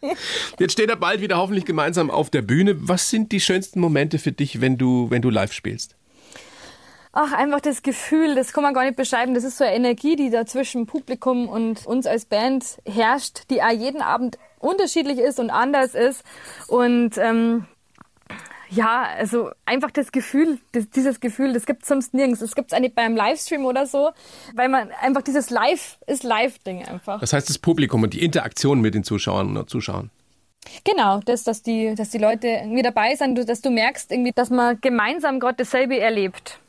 Jetzt 0.58 0.72
steht 0.72 0.90
er 0.90 0.96
bald 0.96 1.20
wieder 1.20 1.38
hoffentlich 1.38 1.64
gemeinsam 1.64 2.10
auf 2.10 2.30
der 2.30 2.42
Bühne. 2.42 2.76
Was 2.88 3.10
sind 3.10 3.32
die 3.32 3.40
schönsten 3.40 3.80
Momente 3.80 4.18
für 4.18 4.32
dich, 4.32 4.60
wenn 4.60 4.78
du, 4.78 5.10
wenn 5.10 5.22
du 5.22 5.30
live 5.30 5.52
spielst? 5.52 5.96
Ach, 7.12 7.32
einfach 7.32 7.60
das 7.60 7.82
Gefühl, 7.82 8.36
das 8.36 8.52
kann 8.52 8.62
man 8.62 8.72
gar 8.72 8.84
nicht 8.84 8.96
beschreiben. 8.96 9.34
Das 9.34 9.42
ist 9.42 9.58
so 9.58 9.64
eine 9.64 9.74
Energie, 9.74 10.14
die 10.14 10.30
da 10.30 10.46
zwischen 10.46 10.86
Publikum 10.86 11.48
und 11.48 11.84
uns 11.86 12.06
als 12.06 12.24
Band 12.24 12.64
herrscht, 12.84 13.50
die 13.50 13.62
auch 13.62 13.70
jeden 13.70 14.00
Abend 14.00 14.38
unterschiedlich 14.60 15.18
ist 15.18 15.40
und 15.40 15.50
anders 15.50 15.94
ist. 15.94 16.22
Und 16.68 17.18
ähm, 17.18 17.66
ja, 18.70 19.08
also 19.18 19.50
einfach 19.66 19.90
das 19.90 20.12
Gefühl, 20.12 20.58
das, 20.70 20.88
dieses 20.90 21.18
Gefühl, 21.18 21.52
das 21.52 21.66
gibt's 21.66 21.88
sonst 21.88 22.14
nirgends. 22.14 22.38
Das 22.38 22.54
gibt's 22.54 22.72
auch 22.72 22.78
nicht 22.78 22.94
beim 22.94 23.16
Livestream 23.16 23.64
oder 23.64 23.86
so, 23.86 24.10
weil 24.54 24.68
man 24.68 24.90
einfach 25.02 25.22
dieses 25.22 25.50
Live 25.50 25.98
ist 26.06 26.22
Live-Ding 26.22 26.84
einfach. 26.84 27.18
Das 27.18 27.32
heißt, 27.32 27.48
das 27.48 27.58
Publikum 27.58 28.04
und 28.04 28.14
die 28.14 28.24
Interaktion 28.24 28.80
mit 28.80 28.94
den 28.94 29.02
Zuschauern 29.02 29.56
und 29.56 29.68
Zuschauern. 29.68 30.10
Genau, 30.84 31.18
das, 31.24 31.42
dass 31.42 31.62
die, 31.62 31.94
dass 31.96 32.10
die 32.10 32.18
Leute 32.18 32.46
irgendwie 32.46 32.82
dabei 32.82 33.16
sind, 33.16 33.48
dass 33.48 33.60
du 33.62 33.70
merkst 33.70 34.12
irgendwie, 34.12 34.32
dass 34.32 34.50
man 34.50 34.80
gemeinsam 34.80 35.40
gerade 35.40 35.56
dasselbe 35.56 35.98
erlebt. 35.98 36.60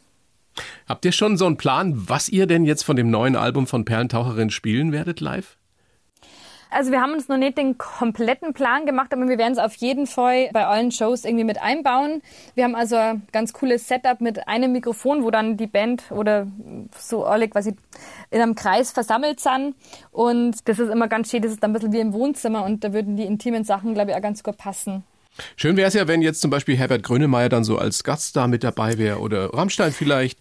Habt 0.88 1.06
ihr 1.06 1.12
schon 1.12 1.38
so 1.38 1.46
einen 1.46 1.58
Plan, 1.58 1.94
was 1.96 2.30
ihr 2.30 2.48
denn 2.48 2.66
jetzt 2.66 2.84
von 2.84 2.96
dem 2.96 3.10
neuen 3.10 3.36
Album 3.36 3.68
von 3.68 3.86
Perlentaucherin 3.86 4.50
spielen 4.50 4.92
werdet 4.92 5.20
live? 5.20 5.58
Also 6.74 6.92
wir 6.92 7.02
haben 7.02 7.12
uns 7.12 7.28
noch 7.28 7.36
nicht 7.36 7.58
den 7.58 7.78
kompletten 7.78 8.54
Plan 8.54 8.86
gemacht, 8.86 9.12
aber 9.12 9.28
wir 9.28 9.38
werden 9.38 9.52
es 9.52 9.60
auf 9.60 9.74
jeden 9.76 10.08
Fall 10.08 10.50
bei 10.54 10.66
allen 10.66 10.94
Shows 10.94 11.26
irgendwie 11.26 11.44
mit 11.44 11.62
einbauen. 11.62 12.22
Wir 12.56 12.64
haben 12.64 12.76
also 12.76 12.96
ein 12.96 13.28
ganz 13.34 13.52
cooles 13.52 13.90
Setup 13.90 14.22
mit 14.22 14.48
einem 14.48 14.72
Mikrofon, 14.72 15.26
wo 15.26 15.32
dann 15.32 15.58
die 15.58 15.68
Band 15.68 16.04
oder 16.12 16.48
so 16.98 17.26
alle 17.26 17.50
quasi 17.50 17.76
in 18.30 18.42
einem 18.42 18.56
Kreis 18.56 18.94
versammelt 18.94 19.42
sind. 19.42 19.76
Und 20.12 20.66
das 20.70 20.80
ist 20.80 20.90
immer 20.90 21.10
ganz 21.10 21.30
schön, 21.30 21.42
das 21.42 21.52
ist 21.52 21.62
dann 21.62 21.72
ein 21.72 21.74
bisschen 21.74 21.92
wie 21.92 22.00
im 22.00 22.14
Wohnzimmer 22.14 22.64
und 22.64 22.86
da 22.86 22.94
würden 22.94 23.18
die 23.18 23.26
intimen 23.26 23.66
Sachen, 23.66 23.94
glaube 23.94 24.12
ich, 24.12 24.18
auch 24.18 24.22
ganz 24.22 24.42
gut 24.42 24.56
passen. 24.56 25.04
Schön 25.56 25.78
wäre 25.78 25.88
es 25.88 25.94
ja, 25.94 26.08
wenn 26.08 26.22
jetzt 26.22 26.42
zum 26.42 26.52
Beispiel 26.52 26.76
Herbert 26.76 27.04
Grönemeyer 27.04 27.50
dann 27.50 27.64
so 27.64 27.78
als 27.78 28.04
Gaststar 28.04 28.48
mit 28.48 28.64
dabei 28.64 28.98
wäre 28.98 29.20
oder 29.20 29.54
Rammstein 29.54 29.92
vielleicht. 29.92 30.40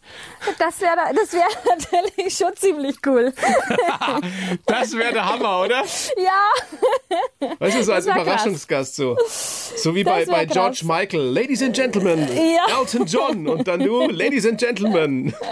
Das 0.59 0.81
wäre 0.81 0.96
das 1.14 1.33
wär 1.33 1.46
natürlich 1.76 2.37
schon 2.37 2.55
ziemlich 2.57 2.96
cool. 3.07 3.33
das 4.66 4.96
wäre 4.96 5.12
der 5.12 5.26
Hammer, 5.26 5.62
oder? 5.62 5.85
Ja. 6.16 7.50
Weißt 7.59 7.79
du, 7.79 7.85
so 7.85 7.92
als 7.92 8.07
Überraschungsgast 8.07 8.96
so. 8.96 9.16
So 9.76 9.94
wie 9.94 10.05
bei, 10.05 10.24
bei 10.26 10.44
George 10.44 10.83
Michael. 10.85 11.20
Ladies 11.33 11.62
and 11.62 11.74
Gentlemen, 11.74 12.29
ja. 12.37 12.81
Elton 12.81 13.07
John 13.07 13.48
und 13.48 13.68
dann 13.68 13.81
du, 13.81 14.09
Ladies 14.09 14.46
and 14.46 14.59
Gentlemen. 14.59 15.35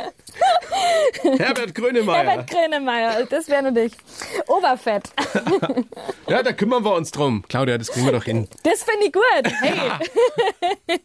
Herbert 1.38 1.74
Grönemeyer. 1.74 2.24
Herbert 2.24 2.50
Grönemeyer, 2.50 3.26
das 3.26 3.48
wäre 3.48 3.62
natürlich 3.62 3.94
Oberfett. 4.46 5.10
ja, 6.28 6.42
da 6.42 6.52
kümmern 6.52 6.84
wir 6.84 6.94
uns 6.94 7.10
drum. 7.10 7.44
Claudia, 7.48 7.78
das 7.78 7.88
kriegen 7.88 8.06
wir 8.06 8.12
doch 8.12 8.24
hin. 8.24 8.48
Das 8.62 8.82
finde 8.82 9.06
ich 9.06 9.12
gut. 9.12 9.22
Hey. 9.60 10.96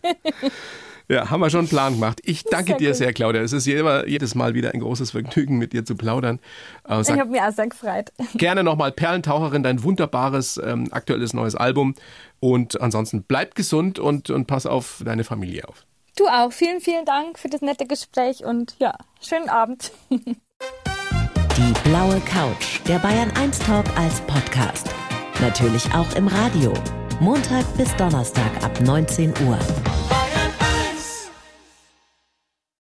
Ja, 1.10 1.30
haben 1.30 1.42
wir 1.42 1.50
schon 1.50 1.60
einen 1.60 1.68
Plan 1.68 1.94
gemacht. 1.94 2.22
Ich 2.24 2.44
danke 2.44 2.76
dir 2.78 2.90
gut. 2.90 2.98
sehr, 2.98 3.14
Claudia. 3.14 3.42
Es 3.42 3.52
ist 3.52 3.66
jedes 3.66 4.36
Mal 4.36 4.54
wieder 4.54 4.74
ein 4.74 4.80
großes 4.80 5.12
Vergnügen, 5.12 5.58
mit 5.58 5.74
dir 5.74 5.84
zu 5.84 5.96
plaudern. 5.96 6.40
Äh, 6.88 7.04
sag, 7.04 7.16
ich 7.16 7.20
habe 7.20 7.30
mich 7.30 7.42
auch 7.42 7.52
sehr 7.52 7.68
gefreut. 7.68 8.12
Gerne 8.36 8.64
nochmal 8.64 8.92
Perlentaucherin, 8.92 9.64
dein 9.64 9.84
wunderbares 9.84 10.60
ähm, 10.64 10.88
aktuelles 10.92 11.34
neues 11.34 11.56
Album. 11.56 11.96
Und 12.40 12.80
ansonsten 12.80 13.24
bleib 13.24 13.56
gesund 13.56 14.00
und, 14.00 14.30
und 14.30 14.48
pass 14.48 14.66
auf 14.66 15.02
deine 15.04 15.24
Familie 15.24 15.68
auf. 15.68 15.86
Du 16.16 16.28
auch. 16.28 16.52
Vielen, 16.52 16.80
vielen 16.80 17.06
Dank 17.06 17.40
für 17.40 17.50
das 17.50 17.62
nette 17.62 17.88
Gespräch 17.88 18.46
und 18.46 18.76
ja, 18.80 18.96
schönen 19.22 19.50
Abend. 19.50 19.92
Die 20.10 21.74
blaue 21.90 22.20
Couch, 22.22 22.80
der 22.88 23.00
Bayern 23.00 23.32
1 23.38 23.60
Talk 23.60 23.86
als 23.98 24.22
Podcast. 24.22 24.90
Natürlich 25.42 25.86
auch 25.94 26.16
im 26.16 26.28
Radio. 26.28 26.74
Montag 27.20 27.66
bis 27.78 27.96
Donnerstag 27.96 28.64
ab 28.64 28.80
19 28.82 29.34
Uhr. 29.48 29.58